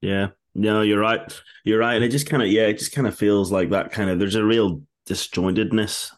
Yeah, 0.00 0.28
no, 0.54 0.82
you're 0.82 1.00
right. 1.00 1.40
You're 1.64 1.80
right, 1.80 1.94
and 1.94 2.04
it 2.04 2.08
just 2.08 2.28
kind 2.28 2.42
of 2.42 2.48
yeah, 2.48 2.66
it 2.66 2.78
just 2.78 2.92
kind 2.92 3.06
of 3.06 3.14
feels 3.14 3.52
like 3.52 3.70
that 3.70 3.92
kind 3.92 4.08
of. 4.08 4.18
There's 4.18 4.36
a 4.36 4.44
real 4.44 4.82
disjointedness 5.08 6.12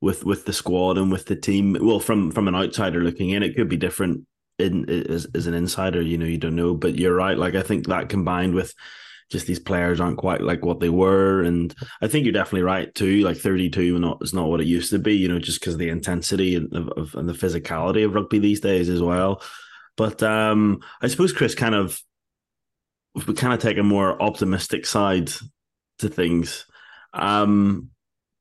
with 0.00 0.24
with 0.24 0.44
the 0.44 0.52
squad 0.52 0.98
and 0.98 1.10
with 1.10 1.26
the 1.26 1.36
team. 1.36 1.76
Well, 1.80 2.00
from 2.00 2.30
from 2.30 2.48
an 2.48 2.54
outsider 2.54 3.02
looking 3.02 3.30
in, 3.30 3.42
it 3.42 3.56
could 3.56 3.68
be 3.68 3.76
different 3.76 4.26
in 4.58 4.88
as, 4.88 5.26
as 5.34 5.46
an 5.48 5.54
insider. 5.54 6.02
You 6.02 6.18
know, 6.18 6.26
you 6.26 6.38
don't 6.38 6.56
know, 6.56 6.74
but 6.74 6.96
you're 6.96 7.14
right. 7.14 7.36
Like 7.36 7.54
I 7.54 7.62
think 7.62 7.88
that 7.88 8.08
combined 8.08 8.54
with 8.54 8.74
just 9.32 9.46
these 9.46 9.58
players 9.58 10.00
aren't 10.00 10.18
quite 10.18 10.40
like 10.40 10.64
what 10.64 10.78
they 10.78 10.90
were, 10.90 11.42
and 11.42 11.74
I 12.00 12.08
think 12.08 12.24
you're 12.24 12.32
definitely 12.32 12.62
right 12.62 12.94
too. 12.94 13.22
Like 13.22 13.38
32 13.38 13.98
not 13.98 14.18
is 14.22 14.34
not 14.34 14.48
what 14.48 14.60
it 14.60 14.66
used 14.66 14.90
to 14.90 14.98
be. 14.98 15.16
You 15.16 15.28
know, 15.28 15.38
just 15.38 15.60
because 15.60 15.74
of 15.74 15.80
the 15.80 15.88
intensity 15.88 16.54
and, 16.54 16.72
of, 16.96 17.14
and 17.14 17.28
the 17.28 17.32
physicality 17.32 18.04
of 18.04 18.14
rugby 18.14 18.38
these 18.38 18.60
days 18.60 18.88
as 18.88 19.02
well. 19.02 19.42
But 19.96 20.22
um 20.22 20.80
I 21.00 21.08
suppose 21.08 21.32
Chris 21.32 21.54
kind 21.54 21.74
of 21.74 22.00
we 23.14 23.34
kind 23.34 23.52
of 23.52 23.60
take 23.60 23.78
a 23.78 23.82
more 23.82 24.20
optimistic 24.22 24.86
side 24.86 25.30
to 25.98 26.08
things. 26.08 26.66
Um, 27.12 27.90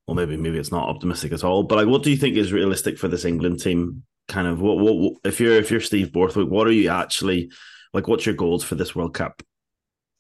or 0.08 0.16
maybe 0.16 0.38
maybe 0.38 0.58
it's 0.58 0.72
not 0.72 0.90
optimistic 0.90 1.32
at 1.32 1.44
all. 1.44 1.64
But 1.64 1.76
like, 1.76 1.88
what 1.88 2.04
do 2.04 2.12
you 2.12 2.18
think 2.18 2.36
is 2.36 2.54
realistic 2.54 2.98
for 2.98 3.08
this 3.08 3.26
England 3.26 3.62
team? 3.62 4.04
Kind 4.28 4.48
of 4.48 4.62
what 4.62 4.78
what 4.78 5.18
if 5.24 5.40
you're 5.40 5.56
if 5.56 5.72
you're 5.72 5.82
Steve 5.82 6.12
Borthwick, 6.12 6.50
what 6.50 6.68
are 6.68 6.72
you 6.72 6.90
actually 6.90 7.52
like? 7.94 8.08
What's 8.08 8.26
your 8.26 8.36
goals 8.36 8.64
for 8.64 8.76
this 8.76 8.96
World 8.96 9.14
Cup? 9.14 9.42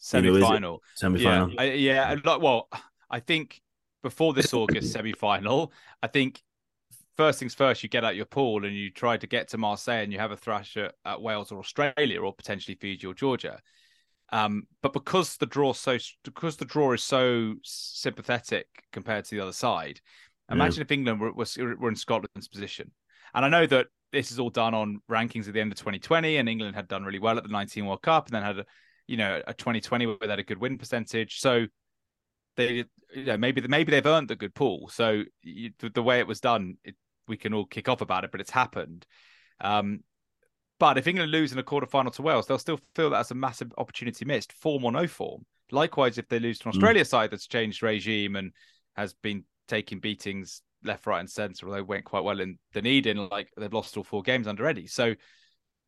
Semi 0.04 0.42
final, 0.42 0.82
semi 0.96 1.24
final. 1.24 1.52
Yeah, 1.52 1.62
I, 1.62 1.66
yeah. 1.74 2.16
Like, 2.26 2.42
well, 2.42 2.68
I 3.10 3.20
think 3.20 3.62
before 4.02 4.34
this 4.34 4.52
August 4.52 4.92
semi 4.94 5.14
final, 5.14 5.72
I 6.02 6.08
think 6.08 6.42
first 7.16 7.38
things 7.40 7.54
first, 7.54 7.84
you 7.84 7.90
get 7.90 8.04
out 8.04 8.16
your 8.16 8.26
pool 8.26 8.66
and 8.66 8.76
you 8.76 8.90
try 8.90 9.16
to 9.16 9.28
get 9.28 9.50
to 9.50 9.60
Marseille 9.60 10.02
and 10.02 10.12
you 10.12 10.18
have 10.18 10.32
a 10.32 10.38
thrash 10.38 10.76
at, 10.76 10.96
at 11.06 11.22
Wales 11.22 11.52
or 11.52 11.60
Australia 11.60 12.20
or 12.20 12.34
potentially 12.34 12.76
Fiji 12.82 13.06
or 13.06 13.14
Georgia. 13.14 13.60
Um, 14.32 14.64
but 14.82 14.92
because 14.92 15.38
the 15.38 15.46
draw 15.46 15.72
so 15.74 15.98
because 16.24 16.58
the 16.58 16.66
draw 16.66 16.94
is 16.94 17.04
so 17.04 17.56
sympathetic 17.64 18.66
compared 18.92 19.26
to 19.26 19.36
the 19.36 19.42
other 19.42 19.54
side, 19.54 20.02
imagine 20.50 20.80
yeah. 20.80 20.86
if 20.86 20.92
England 20.92 21.22
were, 21.22 21.32
were, 21.32 21.76
were 21.78 21.90
in 21.90 21.96
Scotland's 21.96 22.48
position. 22.48 22.90
And 23.36 23.46
I 23.46 23.50
know 23.50 23.68
that 23.68 23.86
this 24.12 24.32
is 24.32 24.40
all 24.40 24.50
done 24.50 24.74
on 24.74 25.00
rankings 25.10 25.48
at 25.48 25.54
the 25.54 25.62
end 25.62 25.72
of 25.72 25.78
2020, 25.78 26.38
and 26.38 26.50
England 26.50 26.76
had 26.76 26.88
done 26.88 27.04
really 27.04 27.20
well 27.20 27.38
at 27.38 27.44
the 27.44 27.50
19 27.50 27.86
World 27.86 28.02
Cup, 28.02 28.26
and 28.26 28.34
then 28.34 28.42
had 28.42 28.58
a 28.60 28.66
you 29.12 29.18
know 29.18 29.42
a 29.46 29.54
2020 29.54 30.06
where 30.06 30.18
they 30.22 30.30
had 30.30 30.40
a 30.40 30.44
good 30.44 30.58
win 30.58 30.78
percentage. 30.78 31.42
So 31.42 31.68
they 32.56 32.86
you 33.14 33.26
know 33.26 33.38
maybe 33.38 33.62
maybe 33.68 33.92
they've 33.92 34.06
earned 34.06 34.30
the 34.30 34.38
good 34.38 34.56
pool. 34.56 34.88
So 34.88 35.24
you, 35.44 35.72
the, 35.80 35.90
the, 35.90 36.02
way 36.02 36.20
it 36.20 36.28
was 36.28 36.40
done, 36.40 36.78
it, 36.86 36.96
we 37.28 37.36
can 37.36 37.54
all 37.54 37.66
kick 37.66 37.90
off 37.90 38.00
about 38.00 38.24
it, 38.24 38.32
but 38.32 38.40
it's 38.40 38.50
happened. 38.50 39.06
Um, 39.60 40.00
but 40.80 40.98
if 40.98 41.08
England 41.08 41.32
lose 41.32 41.52
in 41.52 41.60
a 41.60 41.64
quarter 41.64 41.86
final 41.86 42.12
to 42.14 42.22
Wales, 42.22 42.48
they'll 42.48 42.58
still 42.58 42.80
feel 42.96 43.10
that 43.10 43.20
as 43.20 43.32
a 43.32 43.36
massive 43.36 43.72
opportunity 43.78 44.24
missed, 44.24 44.54
form 44.54 44.86
or 44.86 44.94
no 44.94 45.08
form. 45.08 45.46
Likewise, 45.72 46.18
if 46.18 46.28
they 46.30 46.40
lose 46.40 46.58
to 46.60 46.70
an 46.70 46.72
hmm. 46.72 46.78
Australia 46.78 47.04
mm. 47.04 47.08
side 47.08 47.32
that's 47.32 47.48
changed 47.48 47.84
regime 47.84 48.36
and 48.36 48.52
has 48.96 49.14
been 49.14 49.44
taking 49.68 50.00
beatings 50.00 50.62
left, 50.84 51.06
right, 51.06 51.20
and 51.20 51.30
centre, 51.30 51.68
although 51.68 51.84
went 51.84 52.06
quite 52.06 52.24
well 52.24 52.40
in 52.40 52.58
Dunedin, 52.74 53.30
like 53.30 53.50
they've 53.58 53.72
lost 53.72 53.96
all 53.96 54.04
four 54.04 54.24
games 54.24 54.48
under 54.48 54.66
Eddie. 54.66 54.88
So 54.88 55.16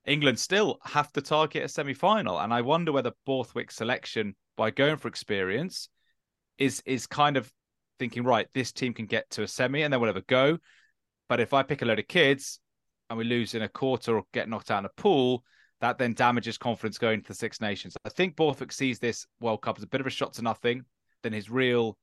England 0.06 0.40
still 0.40 0.80
have 0.84 1.12
to 1.14 1.22
target 1.22 1.64
a 1.64 1.68
semi 1.68 1.94
final. 1.94 2.40
And 2.40 2.54
I 2.54 2.62
wonder 2.62 2.92
whether 2.92 3.12
Borthwick's 3.26 3.76
selection, 3.76 4.36
by 4.58 4.72
going 4.72 4.98
for 4.98 5.08
experience, 5.08 5.90
is 6.58 6.82
is 6.86 7.08
kind 7.08 7.38
of 7.38 7.52
thinking, 8.00 8.24
right, 8.24 8.48
this 8.54 8.72
team 8.72 8.94
can 8.94 9.06
get 9.06 9.30
to 9.32 9.44
a 9.44 9.48
semi 9.48 9.84
and 9.84 9.94
then 9.94 10.00
we'll 10.00 10.10
have 10.10 10.18
a 10.18 10.22
go. 10.22 10.58
But 11.30 11.40
if 11.40 11.54
I 11.54 11.64
pick 11.64 11.82
a 11.82 11.86
load 11.86 12.00
of 12.00 12.08
kids, 12.08 12.60
and 13.10 13.18
we 13.18 13.24
lose 13.26 13.54
in 13.54 13.62
a 13.62 13.70
quarter 13.70 14.18
or 14.18 14.24
get 14.34 14.50
knocked 14.50 14.72
out 14.72 14.80
in 14.80 14.86
a 14.86 15.02
pool, 15.02 15.44
that 15.82 15.98
then 15.98 16.14
damages 16.14 16.58
confidence 16.58 16.98
going 16.98 17.22
to 17.22 17.28
the 17.28 17.36
Six 17.36 17.62
Nations. 17.62 17.96
I 18.06 18.10
think 18.10 18.36
Borthwick 18.36 18.72
sees 18.72 19.00
this 19.00 19.28
World 19.40 19.62
Cup 19.62 19.78
as 19.78 19.84
a 19.84 19.88
bit 19.88 20.02
of 20.02 20.08
a 20.08 20.10
shot 20.10 20.34
to 20.34 20.42
nothing. 20.42 20.84
Then 21.22 21.34
his 21.34 21.50
real 21.50 21.98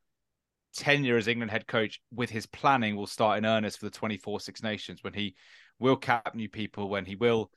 tenure 0.75 1.17
as 1.17 1.27
England 1.27 1.51
head 1.51 1.67
coach 1.67 2.01
with 2.13 2.31
his 2.31 2.47
planning 2.47 2.95
will 2.95 3.07
start 3.07 3.39
in 3.39 3.47
earnest 3.47 3.81
for 3.81 3.87
the 3.87 3.91
24 3.91 4.39
Six 4.41 4.63
Nations 4.63 5.03
when 5.03 5.15
he 5.15 5.35
will 5.79 5.97
cap 5.97 6.35
new 6.35 6.49
people, 6.49 6.89
when 6.89 7.05
he 7.05 7.17
will 7.17 7.51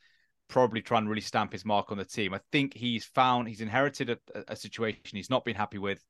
probably 0.53 0.81
try 0.81 0.99
and 0.99 1.09
really 1.09 1.21
stamp 1.21 1.51
his 1.51 1.65
mark 1.65 1.91
on 1.91 1.97
the 1.97 2.05
team. 2.05 2.33
I 2.33 2.39
think 2.51 2.73
he's 2.73 3.03
found 3.05 3.47
he's 3.47 3.61
inherited 3.61 4.09
a, 4.11 4.17
a 4.47 4.55
situation 4.55 5.01
he's 5.11 5.29
not 5.29 5.43
been 5.43 5.55
happy 5.55 5.79
with, 5.79 6.03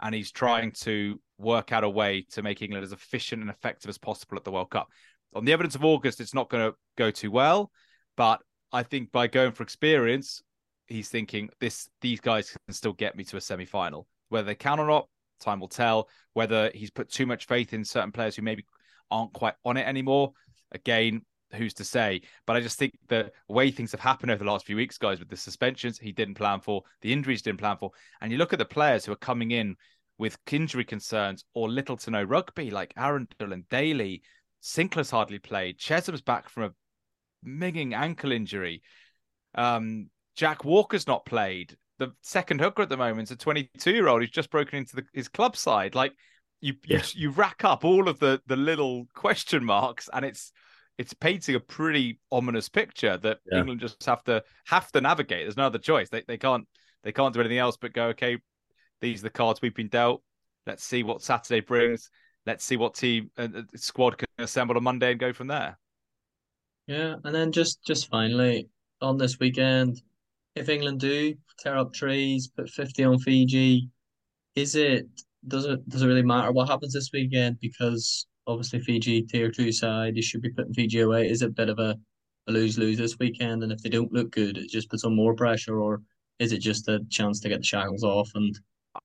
and 0.00 0.14
he's 0.14 0.32
trying 0.32 0.72
to 0.82 1.20
work 1.38 1.72
out 1.72 1.84
a 1.84 1.88
way 1.88 2.26
to 2.32 2.42
make 2.42 2.60
England 2.60 2.84
as 2.84 2.92
efficient 2.92 3.40
and 3.40 3.50
effective 3.50 3.88
as 3.88 3.98
possible 3.98 4.36
at 4.36 4.44
the 4.44 4.50
World 4.50 4.70
Cup 4.70 4.88
on 5.34 5.44
the 5.44 5.52
evidence 5.52 5.74
of 5.74 5.84
August, 5.84 6.20
it's 6.20 6.34
not 6.34 6.48
going 6.48 6.70
to 6.70 6.76
go 6.96 7.10
too 7.10 7.30
well. 7.30 7.70
But 8.16 8.40
I 8.72 8.82
think 8.82 9.12
by 9.12 9.26
going 9.26 9.52
for 9.52 9.62
experience, 9.62 10.42
he's 10.86 11.08
thinking 11.08 11.50
this 11.60 11.88
these 12.00 12.20
guys 12.20 12.50
can 12.50 12.74
still 12.74 12.92
get 12.92 13.16
me 13.16 13.24
to 13.24 13.36
a 13.36 13.40
semi 13.40 13.64
final. 13.64 14.06
Whether 14.28 14.46
they 14.46 14.54
can 14.54 14.80
or 14.80 14.86
not, 14.86 15.08
time 15.40 15.60
will 15.60 15.68
tell. 15.68 16.08
Whether 16.32 16.70
he's 16.74 16.90
put 16.90 17.10
too 17.10 17.26
much 17.26 17.46
faith 17.46 17.72
in 17.72 17.84
certain 17.84 18.12
players 18.12 18.36
who 18.36 18.42
maybe 18.42 18.64
aren't 19.10 19.32
quite 19.32 19.54
on 19.64 19.76
it 19.76 19.86
anymore, 19.86 20.32
again, 20.72 21.22
who's 21.54 21.74
to 21.74 21.84
say? 21.84 22.22
But 22.46 22.56
I 22.56 22.60
just 22.60 22.78
think 22.78 22.98
the 23.08 23.30
way 23.48 23.70
things 23.70 23.92
have 23.92 24.00
happened 24.00 24.30
over 24.30 24.44
the 24.44 24.50
last 24.50 24.66
few 24.66 24.76
weeks, 24.76 24.98
guys, 24.98 25.18
with 25.18 25.28
the 25.28 25.36
suspensions 25.36 25.98
he 25.98 26.12
didn't 26.12 26.34
plan 26.34 26.60
for, 26.60 26.82
the 27.00 27.12
injuries 27.12 27.42
didn't 27.42 27.60
plan 27.60 27.76
for, 27.78 27.90
and 28.20 28.32
you 28.32 28.38
look 28.38 28.52
at 28.52 28.58
the 28.58 28.64
players 28.64 29.04
who 29.04 29.12
are 29.12 29.16
coming 29.16 29.50
in 29.50 29.76
with 30.18 30.38
injury 30.50 30.84
concerns 30.84 31.44
or 31.54 31.68
little 31.68 31.96
to 31.96 32.10
no 32.10 32.22
rugby, 32.22 32.70
like 32.70 32.92
Arundell 32.96 33.52
and 33.52 33.68
Daly, 33.68 34.22
Sinckler's 34.62 35.10
hardly 35.10 35.38
played. 35.38 35.78
Chessum's 35.78 36.20
back 36.20 36.48
from 36.48 36.64
a 36.64 37.48
minging 37.48 37.94
ankle 37.94 38.32
injury. 38.32 38.82
Um, 39.54 40.10
Jack 40.34 40.64
Walker's 40.64 41.06
not 41.06 41.24
played. 41.24 41.76
The 41.98 42.12
second 42.22 42.60
hooker 42.60 42.82
at 42.82 42.88
the 42.88 42.96
moment 42.96 43.28
is 43.28 43.32
a 43.32 43.36
22 43.36 43.92
year 43.92 44.08
old 44.08 44.20
who's 44.20 44.30
just 44.30 44.50
broken 44.50 44.78
into 44.78 44.96
the, 44.96 45.04
his 45.12 45.28
club 45.28 45.56
side. 45.56 45.94
Like 45.94 46.12
you, 46.60 46.74
yeah. 46.86 46.98
you, 47.14 47.22
you 47.22 47.30
rack 47.30 47.64
up 47.64 47.84
all 47.84 48.08
of 48.08 48.18
the 48.18 48.40
the 48.46 48.56
little 48.56 49.06
question 49.14 49.64
marks, 49.64 50.08
and 50.12 50.24
it's 50.24 50.52
it's 50.98 51.14
painting 51.14 51.54
a 51.54 51.60
pretty 51.60 52.20
ominous 52.30 52.68
picture 52.68 53.16
that 53.18 53.38
yeah. 53.50 53.58
England 53.58 53.80
just 53.80 54.04
have 54.04 54.22
to 54.24 54.42
have 54.66 54.90
to 54.92 55.00
navigate. 55.00 55.44
There's 55.44 55.56
no 55.56 55.66
other 55.66 55.78
choice. 55.78 56.08
They 56.08 56.24
they 56.26 56.38
can't 56.38 56.66
they 57.04 57.12
can't 57.12 57.32
do 57.32 57.40
anything 57.40 57.58
else 57.58 57.76
but 57.80 57.92
go. 57.92 58.06
Okay, 58.08 58.38
these 59.00 59.20
are 59.20 59.24
the 59.24 59.30
cards 59.30 59.62
we've 59.62 59.74
been 59.74 59.88
dealt. 59.88 60.22
Let's 60.66 60.84
see 60.84 61.02
what 61.02 61.22
Saturday 61.22 61.60
brings 61.60 62.10
let's 62.48 62.64
see 62.64 62.78
what 62.78 62.94
team 62.94 63.30
uh, 63.36 63.48
uh, 63.54 63.62
squad 63.76 64.16
can 64.16 64.26
assemble 64.38 64.76
on 64.76 64.82
Monday 64.82 65.10
and 65.10 65.20
go 65.20 65.32
from 65.32 65.48
there. 65.48 65.78
Yeah, 66.86 67.16
and 67.22 67.34
then 67.34 67.52
just 67.52 67.84
just 67.84 68.08
finally 68.08 68.68
on 69.02 69.18
this 69.18 69.38
weekend, 69.38 70.00
if 70.56 70.68
England 70.70 71.00
do 71.00 71.34
tear 71.58 71.76
up 71.76 71.92
trees, 71.92 72.48
put 72.48 72.70
fifty 72.70 73.04
on 73.04 73.18
Fiji, 73.18 73.90
is 74.54 74.74
it 74.74 75.06
does 75.46 75.66
it 75.66 75.86
does 75.88 76.02
it 76.02 76.06
really 76.06 76.22
matter 76.22 76.50
what 76.50 76.68
happens 76.68 76.94
this 76.94 77.10
weekend? 77.12 77.60
Because 77.60 78.26
obviously 78.48 78.80
Fiji 78.80 79.22
tier 79.22 79.50
two 79.50 79.70
side, 79.70 80.16
you 80.16 80.22
should 80.22 80.42
be 80.42 80.50
putting 80.50 80.74
Fiji 80.74 81.00
away. 81.00 81.28
Is 81.28 81.42
it 81.42 81.50
a 81.50 81.52
bit 81.52 81.68
of 81.68 81.78
a, 81.78 81.96
a 82.48 82.52
lose 82.52 82.78
lose 82.78 82.98
this 82.98 83.18
weekend? 83.18 83.62
And 83.62 83.70
if 83.70 83.82
they 83.82 83.90
don't 83.90 84.12
look 84.12 84.32
good, 84.32 84.58
it 84.58 84.70
just 84.70 84.90
puts 84.90 85.04
on 85.04 85.14
more 85.14 85.34
pressure, 85.34 85.80
or 85.80 86.02
is 86.38 86.52
it 86.52 86.58
just 86.58 86.88
a 86.88 87.00
chance 87.10 87.40
to 87.40 87.48
get 87.48 87.58
the 87.58 87.64
shackles 87.64 88.02
off 88.02 88.30
and 88.34 88.58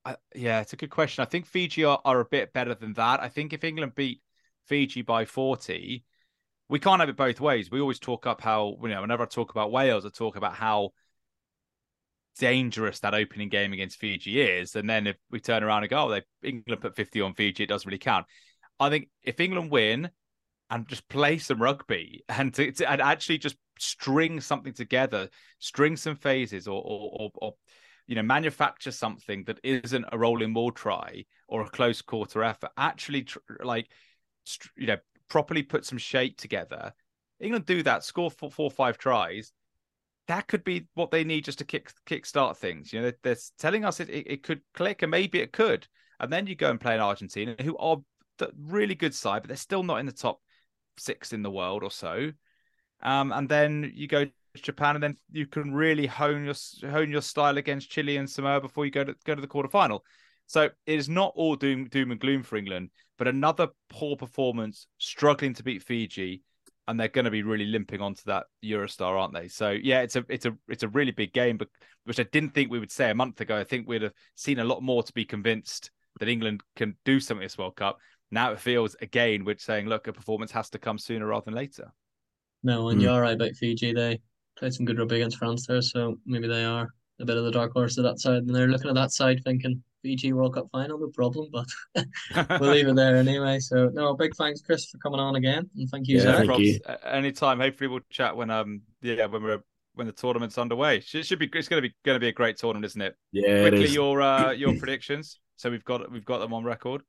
I, 0.04 0.16
yeah, 0.34 0.60
it's 0.60 0.72
a 0.72 0.76
good 0.76 0.90
question. 0.90 1.22
I 1.22 1.26
think 1.26 1.46
Fiji 1.46 1.84
are, 1.84 2.00
are 2.04 2.20
a 2.20 2.24
bit 2.24 2.52
better 2.52 2.74
than 2.74 2.94
that. 2.94 3.22
I 3.22 3.28
think 3.28 3.52
if 3.52 3.64
England 3.64 3.94
beat 3.94 4.20
Fiji 4.66 5.02
by 5.02 5.24
40, 5.24 6.04
we 6.68 6.78
can't 6.78 7.00
have 7.00 7.08
it 7.08 7.16
both 7.16 7.40
ways. 7.40 7.70
We 7.70 7.80
always 7.80 7.98
talk 7.98 8.26
up 8.26 8.40
how, 8.40 8.76
you 8.82 8.88
know, 8.88 9.02
whenever 9.02 9.22
I 9.22 9.26
talk 9.26 9.50
about 9.50 9.70
Wales, 9.70 10.04
I 10.04 10.08
talk 10.08 10.36
about 10.36 10.54
how 10.54 10.90
dangerous 12.38 13.00
that 13.00 13.14
opening 13.14 13.48
game 13.48 13.72
against 13.72 13.98
Fiji 13.98 14.40
is. 14.40 14.74
And 14.74 14.88
then 14.88 15.06
if 15.06 15.16
we 15.30 15.40
turn 15.40 15.62
around 15.62 15.84
and 15.84 15.90
go, 15.90 16.06
oh, 16.06 16.08
they 16.10 16.22
England 16.48 16.80
put 16.80 16.96
50 16.96 17.20
on 17.20 17.34
Fiji, 17.34 17.64
it 17.64 17.68
doesn't 17.68 17.86
really 17.86 17.98
count. 17.98 18.26
I 18.80 18.90
think 18.90 19.08
if 19.22 19.40
England 19.40 19.70
win 19.70 20.10
and 20.70 20.88
just 20.88 21.08
play 21.08 21.38
some 21.38 21.62
rugby 21.62 22.24
and 22.28 22.52
to, 22.54 22.72
to, 22.72 22.90
and 22.90 23.00
actually 23.00 23.38
just 23.38 23.56
string 23.78 24.40
something 24.40 24.72
together, 24.72 25.28
string 25.58 25.96
some 25.96 26.16
phases, 26.16 26.66
or 26.66 26.82
or, 26.82 27.10
or, 27.12 27.30
or 27.36 27.54
you 28.06 28.14
know 28.14 28.22
manufacture 28.22 28.90
something 28.90 29.44
that 29.44 29.60
isn't 29.62 30.04
a 30.12 30.18
rolling 30.18 30.52
maul 30.52 30.70
try 30.70 31.24
or 31.48 31.62
a 31.62 31.70
close 31.70 32.02
quarter 32.02 32.42
effort. 32.42 32.70
Actually, 32.76 33.22
tr- 33.22 33.38
like 33.62 33.88
you 34.76 34.86
know, 34.86 34.96
properly 35.28 35.62
put 35.62 35.84
some 35.84 35.98
shape 35.98 36.36
together. 36.36 36.92
England 37.40 37.66
do 37.66 37.82
that, 37.82 38.04
score 38.04 38.30
four, 38.30 38.50
four 38.50 38.70
five 38.70 38.98
tries. 38.98 39.52
That 40.26 40.46
could 40.46 40.64
be 40.64 40.86
what 40.94 41.10
they 41.10 41.24
need 41.24 41.44
just 41.44 41.58
to 41.58 41.64
kick 41.64 41.92
kick 42.06 42.24
start 42.26 42.56
things. 42.56 42.92
You 42.92 43.00
know, 43.00 43.10
they're, 43.10 43.18
they're 43.22 43.42
telling 43.58 43.84
us 43.84 44.00
it, 44.00 44.08
it, 44.08 44.26
it 44.26 44.42
could 44.42 44.62
click, 44.74 45.02
and 45.02 45.10
maybe 45.10 45.40
it 45.40 45.52
could. 45.52 45.86
And 46.20 46.32
then 46.32 46.46
you 46.46 46.54
go 46.54 46.70
and 46.70 46.80
play 46.80 46.94
in 46.94 47.00
Argentina, 47.00 47.56
who 47.60 47.76
are 47.76 47.98
really 48.58 48.94
good 48.94 49.14
side, 49.14 49.42
but 49.42 49.48
they're 49.48 49.56
still 49.56 49.82
not 49.82 49.98
in 49.98 50.06
the 50.06 50.12
top 50.12 50.40
six 50.96 51.32
in 51.32 51.42
the 51.42 51.50
world 51.50 51.82
or 51.82 51.90
so. 51.90 52.30
Um, 53.02 53.32
and 53.32 53.48
then 53.48 53.92
you 53.94 54.06
go 54.06 54.24
to 54.24 54.32
Japan, 54.56 54.96
and 54.96 55.02
then 55.02 55.16
you 55.30 55.46
can 55.46 55.74
really 55.74 56.06
hone 56.06 56.44
your 56.44 56.90
hone 56.90 57.10
your 57.10 57.22
style 57.22 57.58
against 57.58 57.90
Chile 57.90 58.16
and 58.16 58.28
Samoa 58.28 58.60
before 58.60 58.84
you 58.84 58.90
go 58.90 59.04
to 59.04 59.14
go 59.24 59.34
to 59.34 59.40
the 59.40 59.48
quarterfinal. 59.48 60.00
So 60.46 60.62
it 60.62 60.74
is 60.86 61.08
not 61.08 61.32
all 61.36 61.56
doom 61.56 61.88
doom 61.88 62.10
and 62.10 62.20
gloom 62.20 62.42
for 62.42 62.56
England, 62.56 62.90
but 63.18 63.28
another 63.28 63.68
poor 63.88 64.16
performance, 64.16 64.86
struggling 64.98 65.54
to 65.54 65.62
beat 65.62 65.82
Fiji, 65.82 66.42
and 66.86 66.98
they're 66.98 67.08
going 67.08 67.24
to 67.24 67.30
be 67.30 67.42
really 67.42 67.66
limping 67.66 68.00
onto 68.00 68.22
that 68.26 68.44
Eurostar, 68.62 69.18
aren't 69.18 69.34
they? 69.34 69.48
So 69.48 69.70
yeah, 69.70 70.02
it's 70.02 70.16
a 70.16 70.24
it's 70.28 70.46
a 70.46 70.56
it's 70.68 70.82
a 70.82 70.88
really 70.88 71.12
big 71.12 71.32
game, 71.32 71.56
but 71.56 71.68
which 72.04 72.20
I 72.20 72.24
didn't 72.24 72.54
think 72.54 72.70
we 72.70 72.78
would 72.78 72.92
say 72.92 73.10
a 73.10 73.14
month 73.14 73.40
ago. 73.40 73.56
I 73.56 73.64
think 73.64 73.88
we'd 73.88 74.02
have 74.02 74.12
seen 74.34 74.58
a 74.58 74.64
lot 74.64 74.82
more 74.82 75.02
to 75.02 75.12
be 75.12 75.24
convinced 75.24 75.90
that 76.20 76.28
England 76.28 76.62
can 76.76 76.96
do 77.04 77.20
something 77.20 77.42
this 77.42 77.58
World 77.58 77.76
Cup. 77.76 77.98
Now 78.34 78.50
it 78.50 78.58
feels 78.58 78.96
again 79.00 79.44
we're 79.44 79.58
saying, 79.58 79.86
look, 79.86 80.08
a 80.08 80.12
performance 80.12 80.50
has 80.50 80.68
to 80.70 80.78
come 80.78 80.98
sooner 80.98 81.26
rather 81.26 81.44
than 81.44 81.54
later. 81.54 81.92
No, 82.64 82.88
and 82.88 83.00
mm. 83.00 83.04
you're 83.04 83.20
right 83.20 83.34
about 83.34 83.52
Fiji. 83.52 83.92
They 83.92 84.20
played 84.58 84.74
some 84.74 84.84
good 84.84 84.98
rugby 84.98 85.16
against 85.16 85.38
France 85.38 85.68
there, 85.68 85.80
so 85.80 86.16
maybe 86.26 86.48
they 86.48 86.64
are 86.64 86.88
a 87.20 87.24
bit 87.24 87.36
of 87.36 87.44
the 87.44 87.52
dark 87.52 87.72
horse 87.72 87.96
of 87.96 88.02
that 88.02 88.18
side. 88.18 88.42
And 88.42 88.54
they're 88.54 88.66
looking 88.66 88.88
at 88.88 88.96
that 88.96 89.12
side 89.12 89.40
thinking 89.44 89.80
Fiji 90.02 90.32
World 90.32 90.54
Cup 90.54 90.66
final, 90.72 90.98
no 90.98 91.10
problem, 91.14 91.48
but 91.52 91.66
we'll 92.60 92.72
leave 92.72 92.88
it 92.88 92.96
there 92.96 93.14
anyway. 93.14 93.60
So 93.60 93.88
no, 93.92 94.14
big 94.14 94.34
thanks, 94.34 94.62
Chris, 94.62 94.86
for 94.86 94.98
coming 94.98 95.20
on 95.20 95.36
again, 95.36 95.70
and 95.76 95.88
thank 95.88 96.08
you, 96.08 96.18
yeah, 96.18 96.38
thank 96.38 96.58
you. 96.58 96.80
Anytime. 97.04 97.60
Hopefully, 97.60 97.86
we'll 97.86 98.00
chat 98.10 98.36
when 98.36 98.50
um 98.50 98.82
yeah 99.00 99.26
when 99.26 99.44
we're 99.44 99.62
when 99.94 100.08
the 100.08 100.12
tournament's 100.12 100.58
underway. 100.58 100.96
It 100.96 101.24
should 101.24 101.38
be 101.38 101.48
it's 101.52 101.68
going 101.68 101.80
to 101.80 101.88
be 101.88 101.94
going 102.04 102.16
to 102.16 102.20
be 102.20 102.28
a 102.28 102.32
great 102.32 102.56
tournament, 102.56 102.86
isn't 102.86 103.00
it? 103.00 103.14
Yeah. 103.30 103.68
Quickly, 103.68 103.90
your 103.90 104.20
uh 104.20 104.50
your 104.56 104.76
predictions. 104.76 105.38
So 105.54 105.70
we've 105.70 105.84
got 105.84 106.10
we've 106.10 106.24
got 106.24 106.38
them 106.38 106.52
on 106.52 106.64
record. 106.64 107.02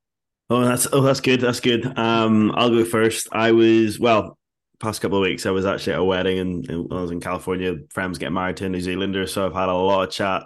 Oh, 0.48 0.64
that's 0.64 0.86
oh, 0.92 1.00
that's 1.00 1.20
good. 1.20 1.40
That's 1.40 1.60
good. 1.60 1.98
Um, 1.98 2.52
I'll 2.54 2.70
go 2.70 2.84
first. 2.84 3.28
I 3.32 3.52
was 3.52 3.98
well 3.98 4.38
past 4.78 5.00
couple 5.00 5.18
of 5.18 5.22
weeks. 5.22 5.46
I 5.46 5.50
was 5.50 5.66
actually 5.66 5.94
at 5.94 6.00
a 6.00 6.04
wedding 6.04 6.38
and 6.38 6.92
I 6.92 7.00
was 7.00 7.10
in 7.10 7.20
California. 7.20 7.76
Friends 7.90 8.18
get 8.18 8.32
married 8.32 8.58
to 8.58 8.66
a 8.66 8.68
New 8.68 8.80
Zealander, 8.80 9.26
so 9.26 9.46
I've 9.46 9.54
had 9.54 9.68
a 9.68 9.74
lot 9.74 10.06
of 10.06 10.14
chat 10.14 10.44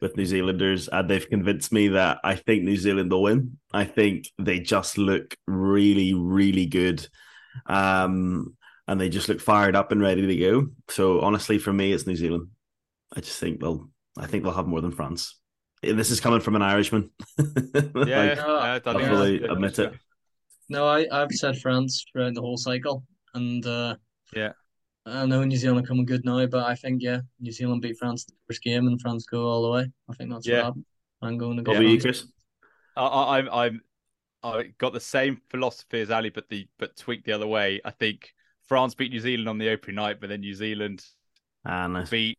with 0.00 0.16
New 0.16 0.24
Zealanders, 0.24 0.88
and 0.88 1.08
they've 1.08 1.28
convinced 1.28 1.72
me 1.72 1.88
that 1.88 2.18
I 2.24 2.34
think 2.34 2.64
New 2.64 2.76
Zealand 2.76 3.12
will 3.12 3.22
win. 3.22 3.58
I 3.72 3.84
think 3.84 4.28
they 4.38 4.58
just 4.58 4.98
look 4.98 5.36
really, 5.46 6.14
really 6.14 6.66
good. 6.66 7.06
Um, 7.66 8.56
and 8.88 9.00
they 9.00 9.08
just 9.08 9.28
look 9.28 9.40
fired 9.40 9.76
up 9.76 9.92
and 9.92 10.02
ready 10.02 10.26
to 10.26 10.36
go. 10.36 10.66
So 10.88 11.20
honestly, 11.20 11.58
for 11.58 11.72
me, 11.72 11.92
it's 11.92 12.06
New 12.06 12.16
Zealand. 12.16 12.48
I 13.14 13.20
just 13.20 13.38
think 13.38 13.60
they'll. 13.60 13.88
I 14.18 14.26
think 14.26 14.42
they'll 14.42 14.52
have 14.52 14.66
more 14.66 14.80
than 14.80 14.90
France. 14.90 15.39
This 15.82 16.10
is 16.10 16.20
coming 16.20 16.40
from 16.40 16.56
an 16.56 16.62
Irishman. 16.62 17.10
Yeah, 18.06 18.44
like, 18.46 18.86
I 18.86 19.08
fully 19.08 19.40
yeah, 19.40 19.52
admit 19.52 19.78
it. 19.78 19.94
No, 20.68 20.86
I 20.86 21.06
I've 21.10 21.30
said 21.32 21.58
France 21.58 22.04
throughout 22.12 22.34
the 22.34 22.40
whole 22.40 22.56
cycle, 22.56 23.04
and 23.34 23.64
uh, 23.66 23.96
yeah, 24.34 24.52
I 25.06 25.26
know 25.26 25.42
New 25.44 25.56
Zealand 25.56 25.84
are 25.84 25.88
coming 25.88 26.04
good 26.04 26.24
now, 26.24 26.44
but 26.46 26.64
I 26.64 26.74
think 26.74 27.02
yeah, 27.02 27.20
New 27.40 27.52
Zealand 27.52 27.82
beat 27.82 27.98
France 27.98 28.24
the 28.24 28.32
first 28.46 28.62
game, 28.62 28.86
and 28.86 29.00
France 29.00 29.26
go 29.26 29.46
all 29.46 29.62
the 29.62 29.70
way. 29.70 29.90
I 30.08 30.14
think 30.14 30.30
that's 30.30 30.46
yeah. 30.46 30.56
what 30.56 30.64
happened. 30.64 30.84
I'm 31.22 31.38
going 31.38 31.56
to 31.56 31.62
go. 31.62 31.72
What 31.72 31.82
you, 31.82 32.00
Chris? 32.00 32.26
I, 32.96 33.38
I'm 33.38 33.48
I'm 33.50 33.80
I 34.42 34.64
got 34.78 34.92
the 34.92 35.00
same 35.00 35.40
philosophy 35.50 36.00
as 36.00 36.10
Ali, 36.10 36.30
but 36.30 36.48
the 36.48 36.68
but 36.78 36.96
tweaked 36.96 37.26
the 37.26 37.32
other 37.32 37.46
way. 37.46 37.80
I 37.84 37.90
think 37.90 38.32
France 38.68 38.94
beat 38.94 39.12
New 39.12 39.20
Zealand 39.20 39.48
on 39.48 39.58
the 39.58 39.70
opening 39.70 39.96
night, 39.96 40.20
but 40.20 40.28
then 40.28 40.40
New 40.40 40.54
Zealand 40.54 41.04
ah, 41.64 41.86
nice. 41.86 42.10
beat 42.10 42.38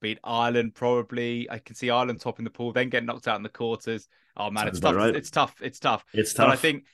beat 0.00 0.18
Ireland 0.24 0.74
probably. 0.74 1.48
I 1.50 1.58
can 1.58 1.74
see 1.74 1.90
Ireland 1.90 2.20
topping 2.20 2.44
the 2.44 2.50
pool, 2.50 2.72
then 2.72 2.88
get 2.88 3.04
knocked 3.04 3.28
out 3.28 3.36
in 3.36 3.42
the 3.42 3.48
quarters. 3.48 4.08
Oh 4.36 4.50
man, 4.50 4.64
Sounds 4.64 4.78
it's 4.78 4.80
tough. 4.80 4.94
Right. 4.94 5.16
It's 5.16 5.30
tough. 5.30 5.54
It's 5.60 5.78
tough. 5.78 6.04
It's 6.12 6.34
tough. 6.34 6.46
But 6.46 6.52
I 6.52 6.56
think 6.56 6.84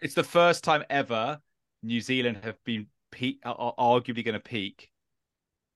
it's 0.00 0.14
the 0.14 0.24
first 0.24 0.64
time 0.64 0.84
ever 0.90 1.40
New 1.82 2.00
Zealand 2.00 2.38
have 2.42 2.62
been 2.64 2.86
peak, 3.10 3.40
are 3.44 3.74
arguably 3.78 4.24
going 4.24 4.34
to 4.34 4.40
peak 4.40 4.90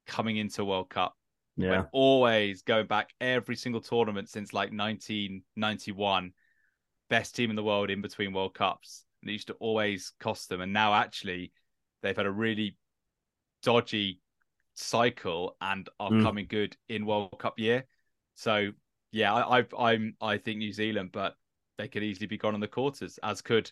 coming 0.06 0.36
into 0.36 0.64
World 0.64 0.90
Cup. 0.90 1.16
Yeah. 1.56 1.70
When 1.70 1.86
always 1.92 2.62
going 2.62 2.86
back 2.86 3.10
every 3.20 3.56
single 3.56 3.80
tournament 3.80 4.28
since 4.28 4.52
like 4.52 4.70
1991, 4.72 6.32
best 7.08 7.36
team 7.36 7.50
in 7.50 7.56
the 7.56 7.62
world 7.62 7.90
in 7.90 8.00
between 8.00 8.32
World 8.32 8.54
Cups. 8.54 9.04
And 9.22 9.28
it 9.28 9.34
used 9.34 9.48
to 9.48 9.54
always 9.54 10.12
cost 10.20 10.48
them. 10.48 10.60
And 10.60 10.72
now 10.72 10.94
actually 10.94 11.52
they've 12.02 12.16
had 12.16 12.26
a 12.26 12.30
really 12.30 12.76
dodgy 13.62 14.20
cycle 14.74 15.56
and 15.60 15.88
are 15.98 16.10
mm. 16.10 16.22
coming 16.22 16.46
good 16.48 16.76
in 16.88 17.06
World 17.06 17.38
Cup 17.38 17.58
year. 17.58 17.86
So 18.34 18.70
yeah, 19.12 19.34
I, 19.34 19.60
I 19.60 19.66
I'm 19.78 20.14
I 20.20 20.38
think 20.38 20.58
New 20.58 20.72
Zealand, 20.72 21.10
but 21.12 21.36
they 21.78 21.88
could 21.88 22.02
easily 22.02 22.26
be 22.26 22.38
gone 22.38 22.54
in 22.54 22.60
the 22.60 22.68
quarters, 22.68 23.18
as 23.22 23.42
could 23.42 23.70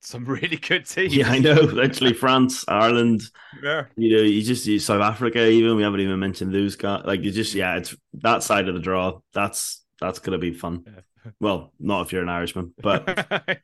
some 0.00 0.24
really 0.26 0.56
good 0.56 0.86
teams. 0.86 1.14
Yeah, 1.14 1.30
I 1.30 1.38
know. 1.38 1.54
Literally 1.54 2.12
France, 2.12 2.64
Ireland. 2.68 3.22
Yeah. 3.62 3.84
You 3.96 4.16
know, 4.16 4.22
you 4.22 4.42
just 4.42 4.66
you, 4.66 4.78
South 4.78 5.02
Africa. 5.02 5.48
Even 5.48 5.76
we 5.76 5.82
haven't 5.82 6.00
even 6.00 6.18
mentioned 6.18 6.54
those 6.54 6.76
guys. 6.76 7.02
Like 7.04 7.22
you 7.22 7.30
just 7.30 7.54
yeah, 7.54 7.76
it's 7.76 7.94
that 8.14 8.42
side 8.42 8.68
of 8.68 8.74
the 8.74 8.80
draw. 8.80 9.20
That's 9.32 9.82
that's 10.00 10.18
gonna 10.18 10.38
be 10.38 10.52
fun. 10.52 10.84
Yeah. 10.86 11.30
Well, 11.38 11.72
not 11.78 12.02
if 12.02 12.12
you're 12.12 12.22
an 12.22 12.28
Irishman, 12.28 12.74
but 12.82 13.06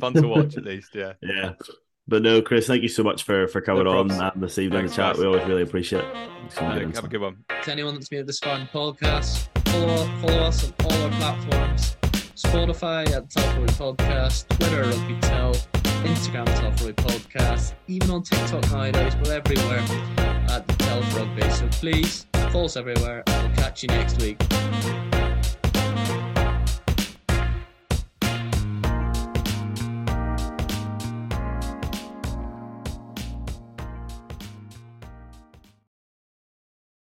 fun 0.00 0.14
to 0.14 0.28
watch 0.28 0.56
at 0.56 0.64
least. 0.64 0.94
Yeah. 0.94 1.14
Yeah. 1.20 1.54
But 2.10 2.22
no, 2.22 2.42
Chris, 2.42 2.66
thank 2.66 2.82
you 2.82 2.88
so 2.88 3.04
much 3.04 3.22
for 3.22 3.46
for 3.46 3.60
coming 3.60 3.84
no 3.84 4.00
on 4.00 4.10
and 4.10 4.42
this 4.42 4.58
evening 4.58 4.80
Thanks, 4.80 4.96
chat. 4.96 5.16
We 5.16 5.26
always 5.26 5.46
really 5.46 5.62
appreciate 5.62 6.04
it. 6.04 6.16
have 6.56 7.04
a 7.04 7.08
good 7.08 7.20
one. 7.20 7.44
To 7.62 7.70
anyone 7.70 7.94
that's 7.94 8.10
made 8.10 8.26
this 8.26 8.40
fun 8.40 8.68
podcast, 8.72 9.46
follow 9.68 10.04
follow 10.20 10.40
us 10.40 10.64
on 10.64 10.74
all 10.86 11.02
our 11.04 11.10
platforms. 11.10 11.96
Spotify 12.34 13.08
at 13.12 13.30
Telford 13.30 13.68
Podcast, 13.70 14.48
Twitter 14.58 14.82
RugbyTelf, 14.86 15.68
Instagram 16.02 16.46
Telford 16.58 16.96
Podcast, 16.96 17.74
even 17.86 18.10
on 18.10 18.24
TikTok 18.24 18.68
nowadays. 18.72 19.14
We're 19.24 19.34
everywhere 19.34 19.78
at 20.48 20.66
Telford 20.66 21.14
Rugby. 21.14 21.48
So 21.50 21.68
please 21.68 22.26
follow 22.32 22.64
us 22.64 22.76
everywhere 22.76 23.22
and 23.28 23.46
we'll 23.46 23.56
catch 23.56 23.84
you 23.84 23.86
next 23.86 24.20
week. 24.20 24.36